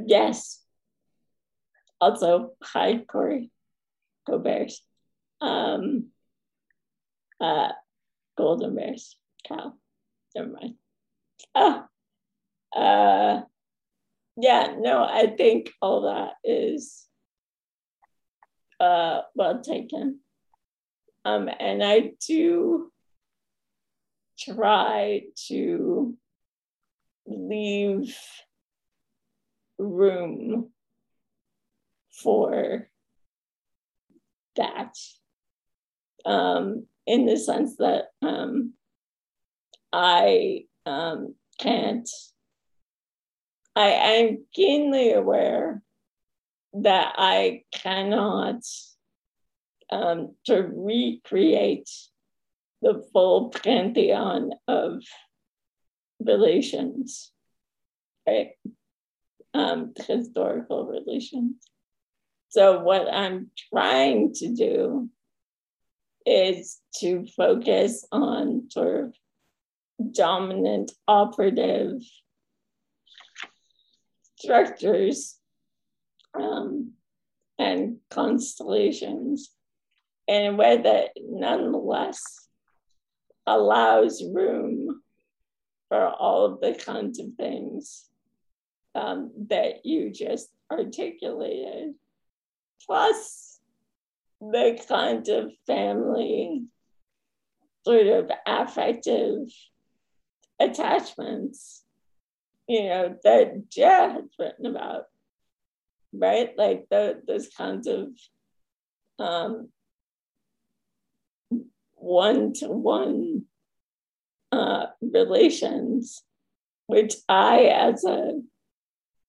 [0.05, 0.63] Yes.
[1.99, 3.51] Also, hi, Corey.
[4.27, 4.83] Go Bears.
[5.41, 6.09] Um,
[7.41, 7.73] uh,
[8.37, 9.17] Golden Bears.
[9.49, 9.79] Cal.
[10.35, 10.75] Never mind.
[11.55, 11.87] Ah.
[12.75, 13.43] Uh,
[14.37, 17.06] yeah, no, I think all that is
[18.81, 20.21] uh, well taken.
[21.25, 22.93] Um, and I do
[24.39, 26.17] try to
[27.27, 28.17] leave
[29.79, 30.71] room
[32.23, 32.89] for
[34.57, 34.95] that
[36.25, 38.75] um, in the sense that um,
[39.93, 42.09] I um, can't,
[43.75, 45.83] I am keenly aware
[46.83, 48.63] that I cannot
[49.91, 51.89] um, to recreate
[52.83, 55.03] the full pantheon of
[56.21, 57.33] relations,
[58.27, 58.51] right?
[59.55, 61.57] Um, historical relations.
[62.49, 65.09] So, what I'm trying to do
[66.27, 69.15] is to focus on sort of
[70.13, 72.03] dominant operative
[74.37, 75.39] structures
[76.41, 76.93] um,
[77.59, 79.51] and constellations
[80.29, 82.49] in a way that nonetheless
[83.47, 85.03] allows room
[85.89, 88.09] for all of the kinds of things
[88.95, 91.95] um, that you just articulated,
[92.85, 93.61] plus
[94.41, 96.65] the kind of family
[97.85, 99.49] sort of affective
[100.59, 101.85] attachments,
[102.67, 105.05] you know, that Jia has written about
[106.19, 106.51] right?
[106.57, 108.09] Like the, those kinds of
[109.19, 109.69] um,
[111.95, 113.45] one-to-one
[114.53, 116.23] uh, relations,
[116.87, 118.41] which I, as a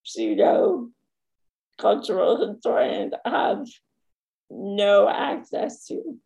[0.03, 0.89] pseudo
[1.77, 3.65] cultural historian, have
[4.49, 6.19] no access to,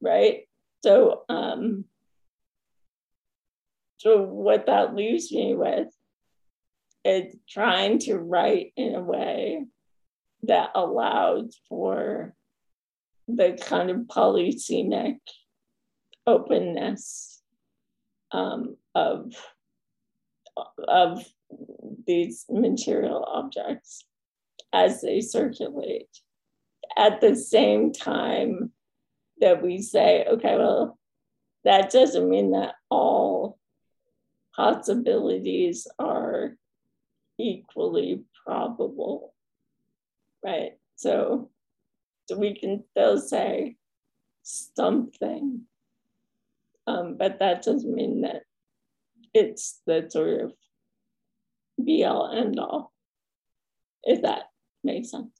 [0.00, 0.48] right?
[0.82, 1.86] So, um,
[3.96, 5.88] so what that leaves me with
[7.04, 9.64] it's trying to write in a way
[10.44, 12.34] that allows for
[13.28, 15.18] the kind of polysemic
[16.26, 17.42] openness
[18.32, 19.32] um, of
[20.86, 21.24] of
[22.06, 24.04] these material objects
[24.72, 26.08] as they circulate.
[26.96, 28.72] At the same time
[29.40, 30.98] that we say okay well
[31.64, 33.58] that doesn't mean that all
[34.54, 36.56] possibilities are
[37.38, 39.34] equally probable,
[40.44, 40.72] right?
[40.96, 41.50] So,
[42.26, 43.76] so we can still say
[44.42, 45.62] something,
[46.86, 48.42] um, but that doesn't mean that
[49.32, 50.52] it's the sort of
[51.84, 52.92] be all end all,
[54.04, 54.44] if that
[54.84, 55.30] makes sense.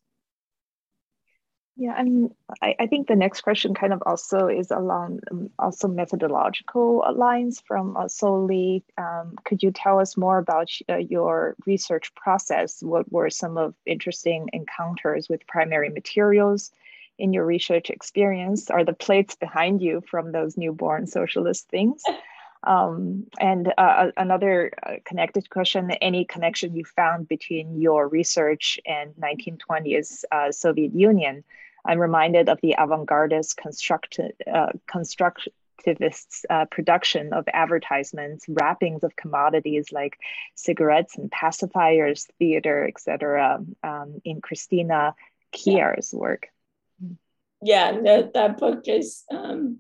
[1.77, 2.33] Yeah, I mean,
[2.63, 7.61] I, I think the next question kind of also is along um, also methodological lines
[7.67, 8.85] from uh, Solely.
[8.97, 12.81] Um, could you tell us more about uh, your research process?
[12.81, 16.71] What were some of interesting encounters with primary materials
[17.19, 18.71] in your research experience?
[18.71, 22.03] Are the plates behind you from those newborn socialist things?
[22.67, 29.13] Um, and uh, another uh, connected question, any connection you found between your research and
[29.15, 31.45] 1920s uh, Soviet Union
[31.85, 39.93] I'm reminded of the avant-gardist construct, uh, constructivists' uh, production of advertisements, wrappings of commodities
[39.93, 40.19] like
[40.55, 43.63] cigarettes and pacifiers, theater, etc.
[43.83, 45.15] Um, in Christina
[45.53, 46.49] Kiaer's work.
[47.63, 49.79] Yeah, that, that book is um,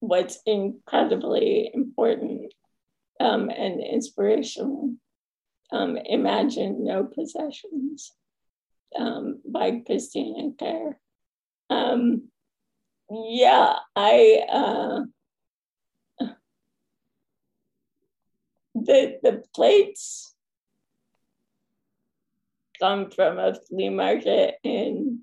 [0.00, 2.52] what's incredibly important
[3.20, 4.94] um, and inspirational.
[5.72, 8.12] Um, Imagine No Possessions
[8.98, 10.94] um, by Christina Kiaer.
[11.68, 12.28] Um,
[13.10, 15.00] yeah, I uh,
[18.74, 20.34] the the plates
[22.80, 25.20] come from a flea market in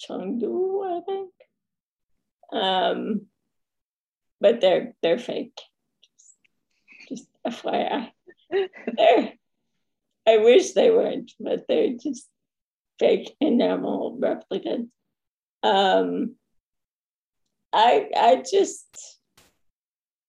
[0.00, 1.30] Chengdu, I think.
[2.52, 3.26] Um,
[4.44, 5.58] but they're they're fake.
[7.08, 8.10] Just, just FYI.
[8.50, 9.32] they're,
[10.28, 12.28] I wish they weren't, but they're just
[12.98, 14.86] fake enamel replicas.
[15.62, 16.34] Um,
[17.72, 19.18] I I just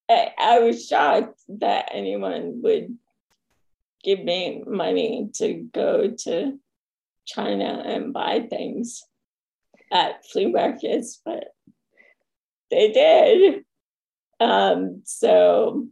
[0.09, 2.97] I, I was shocked that anyone would
[4.01, 6.57] give me money to go to
[7.25, 9.03] China and buy things
[9.91, 11.49] at flea markets, but
[12.71, 13.65] they did.
[14.39, 15.87] Um, so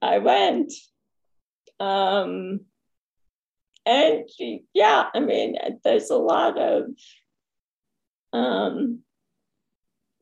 [0.00, 0.72] I went.
[1.78, 2.60] Um,
[3.86, 4.28] and
[4.74, 6.84] yeah, I mean, there's a lot of
[8.32, 9.00] um,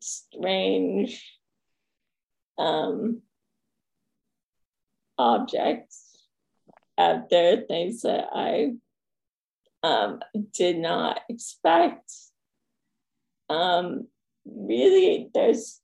[0.01, 1.23] strange
[2.57, 3.23] um,
[5.19, 6.27] objects
[6.97, 8.73] out there, things that I
[9.83, 10.21] um,
[10.55, 12.13] did not expect.
[13.49, 14.09] Um,
[14.45, 15.81] really, there's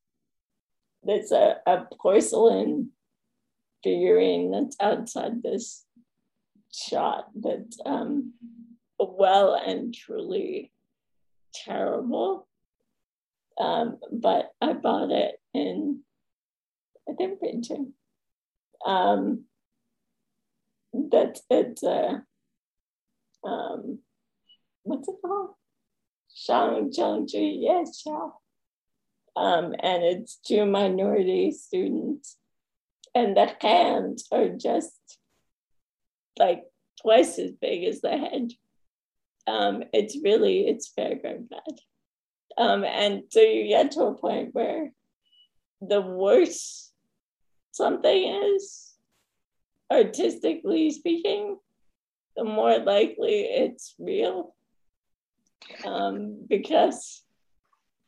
[1.04, 2.90] there's a, a porcelain
[3.82, 5.84] figurine that's outside this
[6.72, 8.32] shot that's um,
[8.98, 10.72] well and truly
[11.54, 12.48] terrible.
[13.58, 16.00] Um, but I bought it in
[17.08, 17.92] I think Beijing.
[18.84, 19.44] Um,
[20.92, 22.24] that it's a
[23.44, 24.00] um,
[24.82, 25.50] what's it called?
[26.34, 28.32] Shang Zhangzhi Yexiao.
[29.36, 32.36] Um, and it's two minority students.
[33.14, 34.98] And the hands are just
[36.38, 36.64] like
[37.00, 38.52] twice as big as the head.
[39.46, 41.80] Um, it's really, it's very, very bad.
[42.56, 44.92] Um, and so you get to a point where
[45.80, 46.92] the worse
[47.72, 48.94] something is,
[49.92, 51.58] artistically speaking,
[52.36, 54.54] the more likely it's real.
[55.84, 57.22] Um, because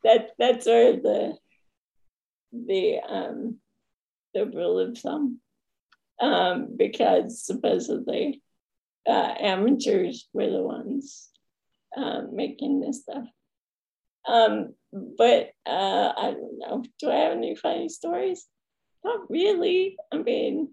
[0.07, 1.37] that that's sort of the
[2.53, 3.59] the um,
[4.35, 5.41] the rule of thumb.
[6.19, 8.43] Um, because supposedly
[9.07, 11.29] uh, amateurs were the ones
[11.95, 13.27] um, making this stuff.
[14.27, 16.85] Um, but uh, I don't know.
[16.99, 18.47] Do I have any funny stories?
[19.05, 19.99] Not really.
[20.11, 20.71] I mean,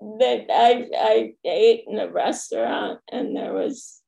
[0.00, 4.02] that I I ate in a restaurant and there was,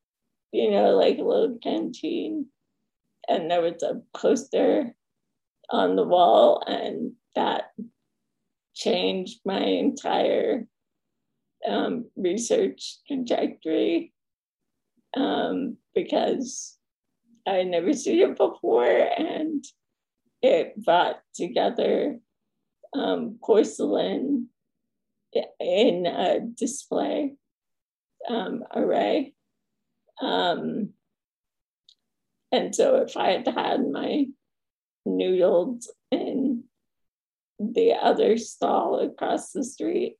[0.52, 2.46] you know, like a little canteen,
[3.28, 4.94] and there was a poster
[5.70, 7.70] on the wall, and that
[8.74, 10.66] changed my entire
[11.68, 14.12] um, research trajectory
[15.16, 16.78] um, because
[17.46, 19.64] I had never seen it before, and
[20.42, 22.18] it brought together
[22.94, 24.48] um, porcelain
[25.60, 27.34] in a display
[28.28, 29.34] um, array.
[30.20, 30.90] Um,
[32.52, 34.26] and so if I had had my
[35.06, 36.64] noodles in
[37.58, 40.16] the other stall across the street,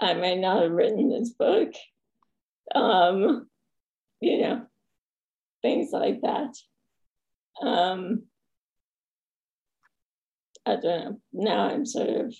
[0.00, 1.72] I might not have written this book.
[2.74, 3.48] Um,
[4.20, 4.66] you know,
[5.62, 6.54] things like that.
[7.62, 8.24] Um,
[10.66, 11.20] I don't know.
[11.32, 12.34] Now I'm sort of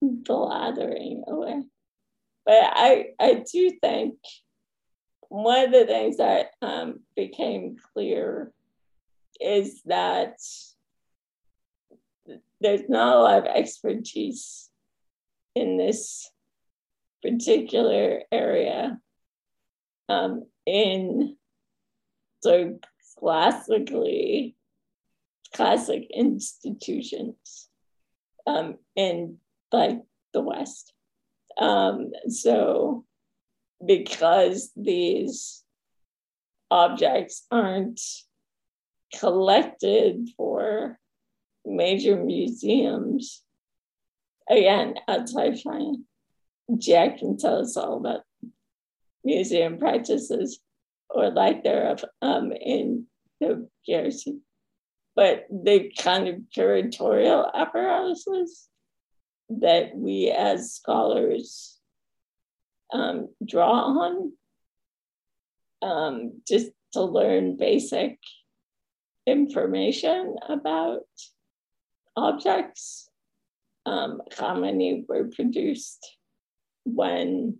[0.00, 1.62] blathering away.
[2.46, 4.14] But I, I do think
[5.30, 8.52] one of the things that um, became clear
[9.40, 10.36] is that
[12.60, 14.68] there's not a lot of expertise
[15.54, 16.30] in this
[17.22, 18.98] particular area
[20.08, 21.36] um, in
[22.42, 22.78] so
[23.18, 24.56] classically
[25.54, 27.68] classic institutions
[28.46, 29.38] um, in
[29.72, 30.00] like
[30.32, 30.92] the West.
[31.56, 33.04] Um, so,
[33.84, 35.62] because these
[36.70, 38.00] objects aren't
[39.18, 40.98] collected for
[41.64, 43.42] major museums,
[44.48, 45.94] again, outside China,
[46.78, 48.22] Jack can tell us all about
[49.24, 50.60] museum practices
[51.08, 53.06] or lack thereof um, in
[53.40, 54.38] the PRC.
[55.16, 58.68] But the kind of curatorial apparatuses
[59.48, 61.79] that we as scholars
[62.92, 64.32] um, draw on
[65.82, 68.18] um, just to learn basic
[69.26, 71.06] information about
[72.16, 73.08] objects,
[73.86, 76.16] um, how many were produced,
[76.84, 77.58] when,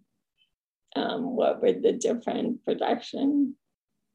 [0.97, 3.55] um, what were the different production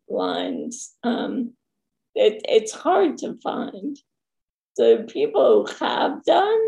[0.09, 0.93] lines.
[1.03, 1.53] Um,
[2.13, 3.97] it, it's hard to find.
[4.75, 6.67] So people who have done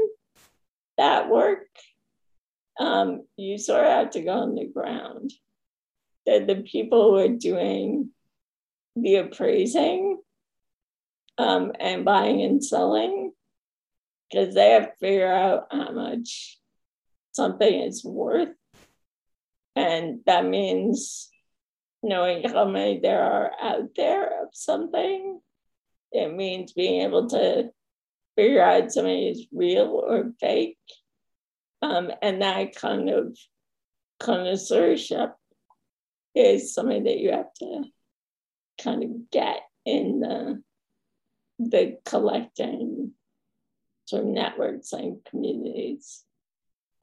[0.98, 1.68] that work,
[2.80, 5.34] um, you sort of have to go on the ground.
[6.26, 8.10] That the people who are doing
[8.96, 10.20] the appraising
[11.38, 13.32] um, and buying and selling
[14.30, 16.60] because they have to figure out how much
[17.32, 18.50] something is worth.
[19.76, 21.30] And that means
[22.04, 25.40] knowing how many there are out there of something.
[26.12, 27.70] It means being able to
[28.36, 30.78] figure out something is real or fake.
[31.82, 33.38] Um, and that kind of
[34.20, 35.36] connoisseurship
[36.36, 37.84] is something that you have to
[38.82, 40.64] kind of get in the
[41.60, 43.14] the collecting
[44.06, 46.24] sort of networks and communities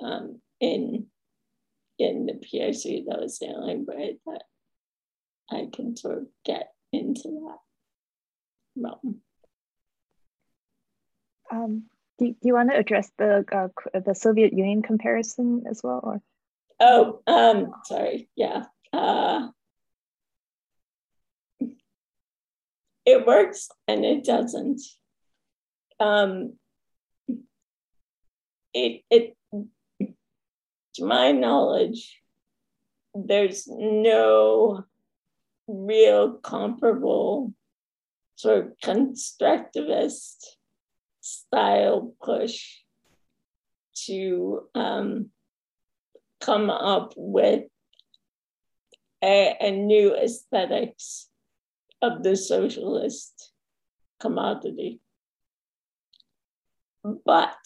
[0.03, 1.07] um, in
[1.99, 4.43] in the PhD that was only way that
[5.51, 7.59] I can sort of get into that
[8.77, 9.21] realm.
[11.53, 11.85] Um,
[12.19, 16.23] do, do you want to address the uh, the Soviet Union comparison as well, or?
[16.81, 18.28] Oh, um, sorry.
[18.36, 18.65] Yeah.
[18.93, 19.49] Uh,
[23.05, 24.81] it works and it doesn't.
[26.01, 26.55] Um,
[28.73, 29.36] it, it,
[30.01, 32.20] to my knowledge,
[33.15, 34.85] there's no
[35.69, 37.53] real comparable
[38.36, 40.45] sort of constructivist
[41.55, 42.79] style push
[44.07, 45.31] to um,
[46.41, 47.63] come up with
[49.23, 51.29] a, a new aesthetics
[52.03, 53.53] of the socialist
[54.19, 55.01] commodity.
[57.25, 57.57] But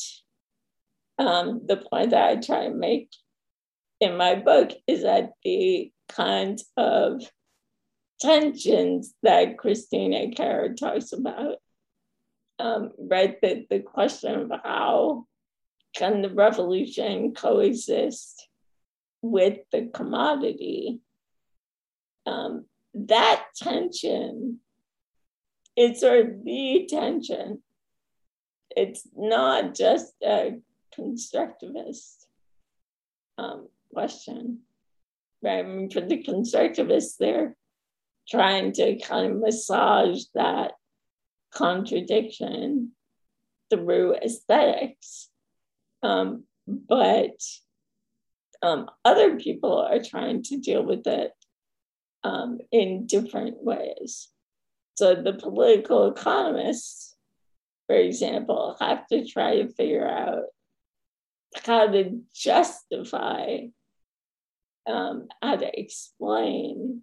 [1.18, 3.10] um, the point that I try to make
[4.00, 7.22] in my book is that the kind of
[8.20, 11.56] tensions that Christina Kiaer talks about,
[12.58, 13.40] um, right?
[13.40, 15.26] The, question of how
[15.94, 18.48] can the revolution coexist
[19.22, 21.00] with the commodity?
[22.26, 24.60] Um, that tension
[25.76, 27.62] is sort of the tension.
[28.76, 30.58] It's not just a
[30.98, 32.26] constructivist
[33.38, 34.60] um, question,
[35.42, 35.60] right?
[35.60, 37.56] I mean, for the constructivists, they're
[38.28, 40.72] trying to kind of massage that
[41.52, 42.92] contradiction
[43.70, 45.28] through aesthetics.
[46.02, 47.40] Um, but
[48.62, 51.32] um, other people are trying to deal with it
[52.24, 54.28] um, in different ways.
[54.96, 57.16] So the political economists,
[57.86, 60.44] for example, have to try to figure out
[61.64, 63.58] how to justify,
[64.86, 67.02] um, how to explain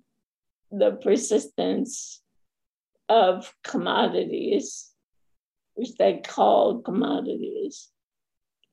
[0.72, 2.22] the persistence
[3.10, 4.91] of commodities,
[5.76, 7.90] which they call commodities,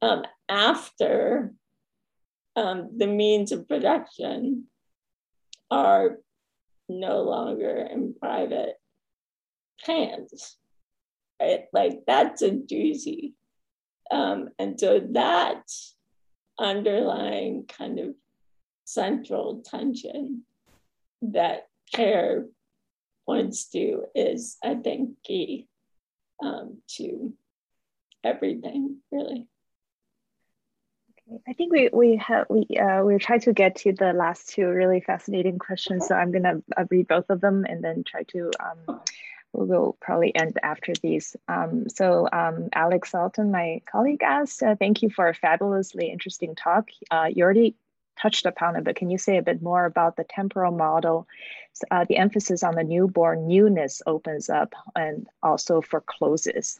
[0.00, 1.52] um, after
[2.56, 4.64] um, the means of production
[5.70, 6.18] are
[6.88, 8.74] no longer in private
[9.84, 10.56] hands.
[11.40, 11.64] Right?
[11.72, 13.32] Like that's a doozy.
[14.10, 15.62] Um, and so that
[16.58, 18.14] underlying kind of
[18.84, 20.42] central tension
[21.22, 22.46] that Kiaer
[23.26, 25.68] points to is, I think, key
[26.42, 27.32] um, to
[28.24, 29.46] everything, really.
[31.48, 34.68] I think we we have we uh, we're trying to get to the last two
[34.68, 36.06] really fascinating questions.
[36.06, 39.00] So I'm gonna uh, read both of them and then try to um,
[39.52, 41.36] we will probably end after these.
[41.48, 46.54] Um, so um, Alex Salton, my colleague, asked, uh, "Thank you for a fabulously interesting
[46.54, 46.88] talk.
[47.10, 47.76] Uh, you already
[48.20, 51.26] touched upon it, but can you say a bit more about the temporal model?
[51.90, 56.78] Uh, the emphasis on the newborn newness opens up and also forecloses.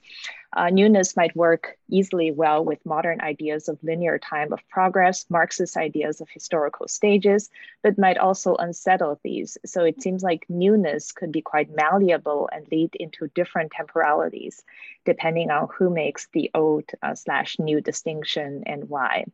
[0.55, 5.79] Uh, newness might work easily well with modern ideas of linear time of progress, Marxist
[5.79, 7.49] ideas of historical stages,
[7.83, 9.57] but might also unsettle these.
[9.65, 14.63] So it seems like newness could be quite malleable and lead into different temporalities,
[15.07, 19.25] depending on who makes the old uh, slash new distinction and why.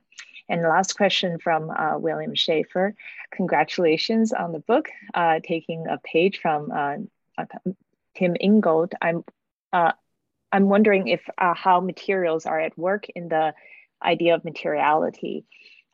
[0.48, 2.94] And last question from uh, William Schaefer.
[3.32, 6.96] Congratulations on the book, uh, taking a page from uh,
[7.36, 7.44] uh
[8.16, 8.94] Tim Ingold.
[9.00, 9.24] I'm,
[9.72, 9.92] uh,
[10.50, 13.54] I'm wondering if uh, how materials are at work in the
[14.02, 15.44] idea of materiality.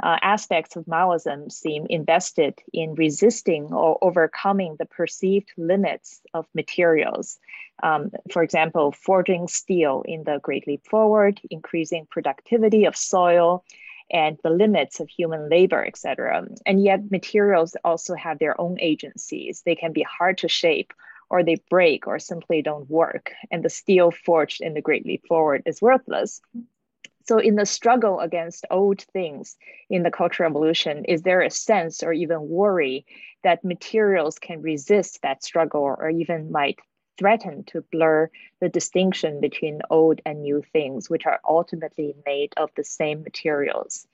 [0.03, 7.39] aspects of Maoism seem invested in resisting or overcoming the perceived limits of materials.
[7.83, 13.65] Um, for example, forging steel in the Great Leap Forward, increasing productivity of soil,
[14.15, 16.47] and the limits of human labor, etc.
[16.65, 19.63] And yet materials also have their own agencies.
[19.67, 20.93] They can be hard to shape
[21.31, 23.33] or they break or simply don't work.
[23.51, 26.41] And the steel forged in the Great Leap Forward is worthless.
[27.27, 29.57] So, in the struggle against old things
[29.91, 33.07] in the Cultural Revolution, is there a sense or even worry
[33.43, 36.79] that materials can resist that struggle or even might
[37.19, 38.31] threaten to blur
[38.61, 44.07] the distinction between old and new things, which are ultimately made of the same materials?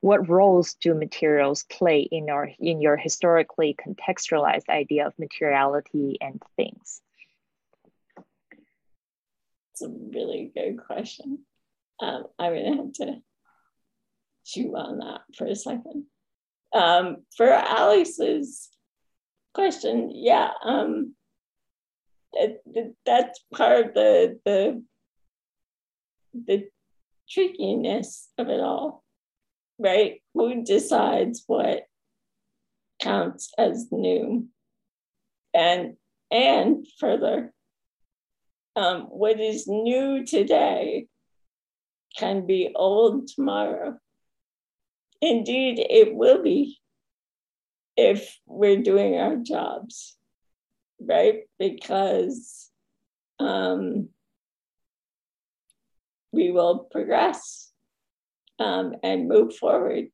[0.00, 6.42] What roles do materials play in your, in your historically contextualized idea of materiality and
[6.56, 7.00] things?
[9.72, 11.38] It's a really good question.
[12.00, 13.22] Um, I'm gonna have to
[14.44, 16.04] chew on that for a second.
[16.72, 18.68] Um, for Alex's
[19.54, 21.14] question, yeah, um,
[23.04, 24.84] that's part of the the
[26.46, 26.68] the
[27.28, 29.04] trickiness of it all,
[29.78, 30.22] right?
[30.34, 31.84] Who decides what
[33.00, 34.48] counts as new,
[35.54, 35.96] and
[36.30, 37.52] and further,
[38.76, 41.06] um, what is new today
[42.16, 43.98] can be old tomorrow.
[45.20, 46.78] Indeed, it will be
[47.96, 50.17] if we're doing our jobs,
[51.00, 51.42] right?
[51.58, 52.70] Because
[53.38, 54.08] um,
[56.32, 57.70] we will progress
[58.58, 60.08] um, and move forward.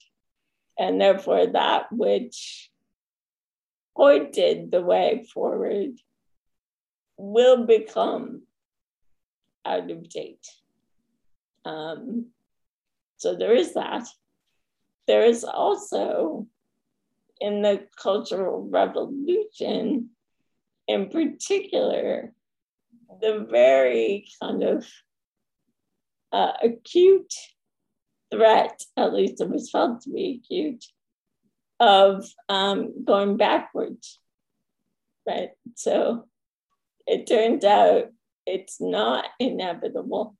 [0.79, 2.71] And therefore, that which
[3.97, 5.93] pointed the way forward
[7.17, 8.43] will become
[9.65, 10.47] out of date.
[11.65, 12.27] Um,
[13.17, 14.07] so there is that.
[15.07, 16.47] There is also
[17.41, 20.11] in the Cultural Revolution,
[20.87, 22.33] in particular,
[23.21, 24.87] the very kind of
[26.33, 27.33] uh, acute
[28.31, 30.85] threat, at least it was felt to be acute,
[31.81, 34.21] of um, going backwards.
[35.27, 35.51] Right.
[35.75, 36.27] So
[37.07, 38.09] it turned out
[38.47, 40.37] it's not inevitable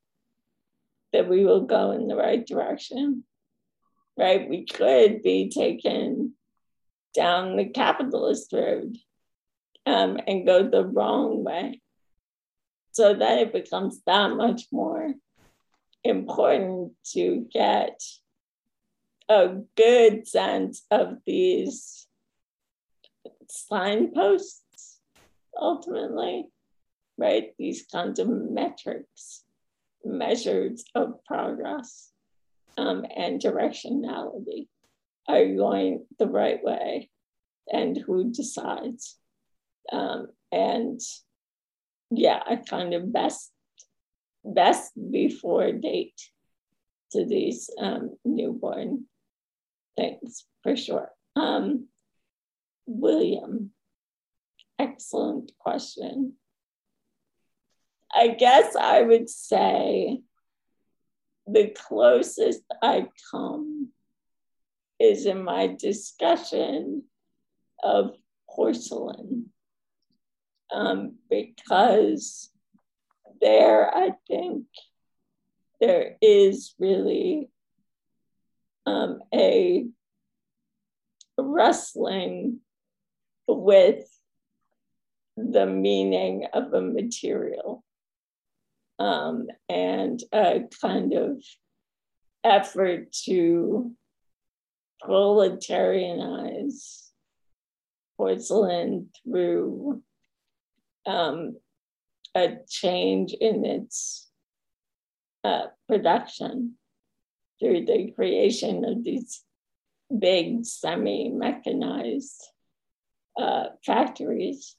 [1.13, 3.25] that we will go in the right direction,
[4.19, 4.49] right?
[4.49, 6.35] We could be taken
[7.15, 8.99] down the capitalist road
[9.87, 11.81] um, and go the wrong way.
[12.93, 15.15] So that it becomes that much more
[16.05, 18.01] important to get
[19.29, 22.07] a good sense of these
[23.49, 25.01] signposts
[25.59, 26.47] ultimately,
[27.17, 27.55] right?
[27.59, 29.45] These kinds of metrics
[30.05, 32.11] measures of progress
[32.77, 34.69] um, and directionality
[35.27, 37.11] are going the right way
[37.71, 39.17] and who decides.
[39.93, 41.01] Um, and
[42.11, 43.51] yeah, a kind of best
[44.45, 46.21] best before date
[47.13, 49.05] to these um, newborn
[49.97, 51.11] things for sure.
[51.37, 51.89] Um,
[52.87, 53.71] William,
[54.79, 56.35] excellent question.
[58.15, 60.21] I guess I would say
[61.47, 63.89] the closest I come
[65.01, 67.03] is in my discussion
[67.83, 68.13] of
[68.49, 69.51] porcelain.
[70.75, 72.51] Um, because
[73.41, 74.65] there, I think
[75.81, 77.49] there is really
[78.85, 79.87] um, a
[81.39, 82.59] wrestling
[83.47, 84.05] with
[85.37, 87.85] the meaning of a material
[88.99, 91.41] um, and a kind of
[92.43, 93.93] effort to
[95.03, 97.11] proletarianize
[98.17, 100.03] porcelain through
[101.07, 101.57] um,
[102.35, 104.31] a change in its
[105.45, 106.75] uh, production
[107.61, 109.43] through the creation of these
[110.19, 112.43] big semi mechanized
[113.39, 114.77] uh, factories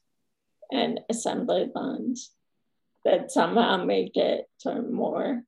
[0.70, 2.32] and assembly lines
[3.04, 4.46] that somehow make it
[4.90, 5.42] more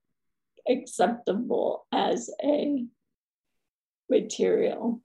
[0.67, 2.85] acceptable as a
[4.09, 5.01] material.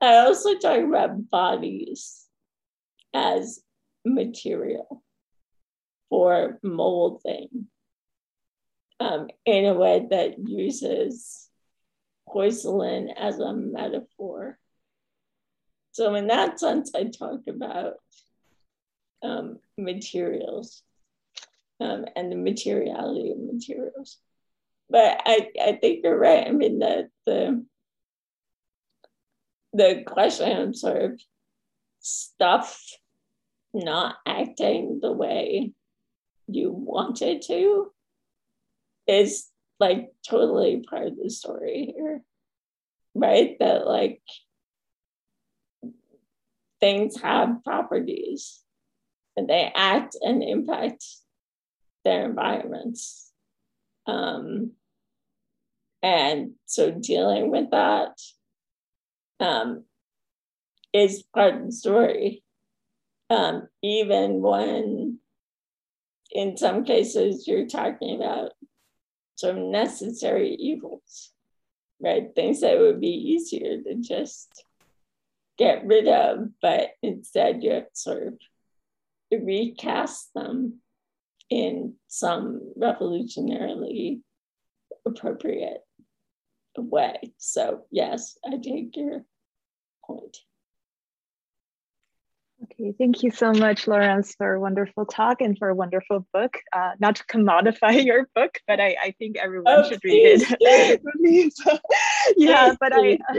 [0.00, 2.26] I also talk about bodies
[3.12, 3.60] as
[4.14, 5.02] material
[6.08, 7.68] for molding
[9.00, 11.48] um, in a way that uses
[12.26, 14.58] porcelain as a metaphor.
[15.92, 17.94] So, in that sense, I talk about
[19.22, 20.82] um, materials
[21.80, 24.18] um, and the materiality of materials.
[24.90, 26.46] But I, I think you're right.
[26.46, 27.64] I mean, the, the,
[29.72, 31.20] the question of sort of
[32.00, 32.80] stuff
[33.74, 35.72] not acting the way
[36.46, 37.92] you wanted to
[39.06, 39.48] is
[39.80, 42.22] like totally part of the story here,
[43.14, 43.56] right?
[43.60, 44.22] That like
[46.80, 48.60] things have properties
[49.36, 51.04] and they act and impact
[52.04, 53.32] their environments.
[54.06, 54.72] Um,
[56.02, 58.14] And so dealing with that
[59.40, 59.84] um,
[60.92, 62.42] is part of the story.
[63.30, 65.18] Um, even when
[66.32, 68.52] in some cases you're talking about
[69.36, 71.32] some necessary evils,
[72.00, 72.28] right?
[72.34, 74.64] Things that would be easier to just
[75.58, 78.34] get rid of, but instead you have to sort of
[79.30, 80.80] recast them
[81.50, 84.20] in some revolutionarily
[85.06, 85.82] appropriate
[86.76, 87.16] way.
[87.38, 89.24] So, yes, I take your
[90.04, 90.38] point.
[92.64, 96.56] Okay, thank you so much, Lawrence, for a wonderful talk and for a wonderful book.
[96.72, 101.00] Uh, not to commodify your book, but I, I think everyone oh, should read it.
[102.36, 103.18] yeah, but I.
[103.32, 103.38] Uh,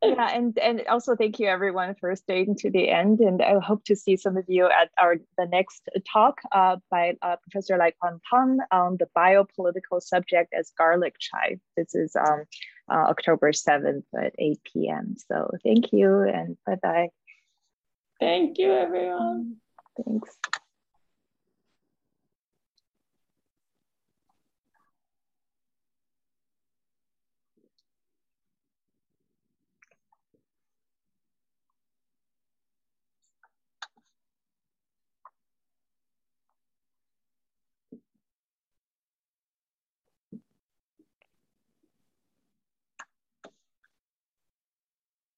[0.00, 3.82] yeah, and and also thank you everyone for staying to the end, and I hope
[3.86, 7.92] to see some of you at our the next talk uh, by uh, Professor Lai
[8.00, 11.58] Kwan Pang on the biopolitical subject as garlic chive.
[11.76, 12.44] This is um,
[12.88, 15.16] uh, October seventh at eight p.m.
[15.16, 17.08] So thank you and bye bye.
[18.20, 19.56] Thank you, everyone.
[20.04, 20.36] Thanks.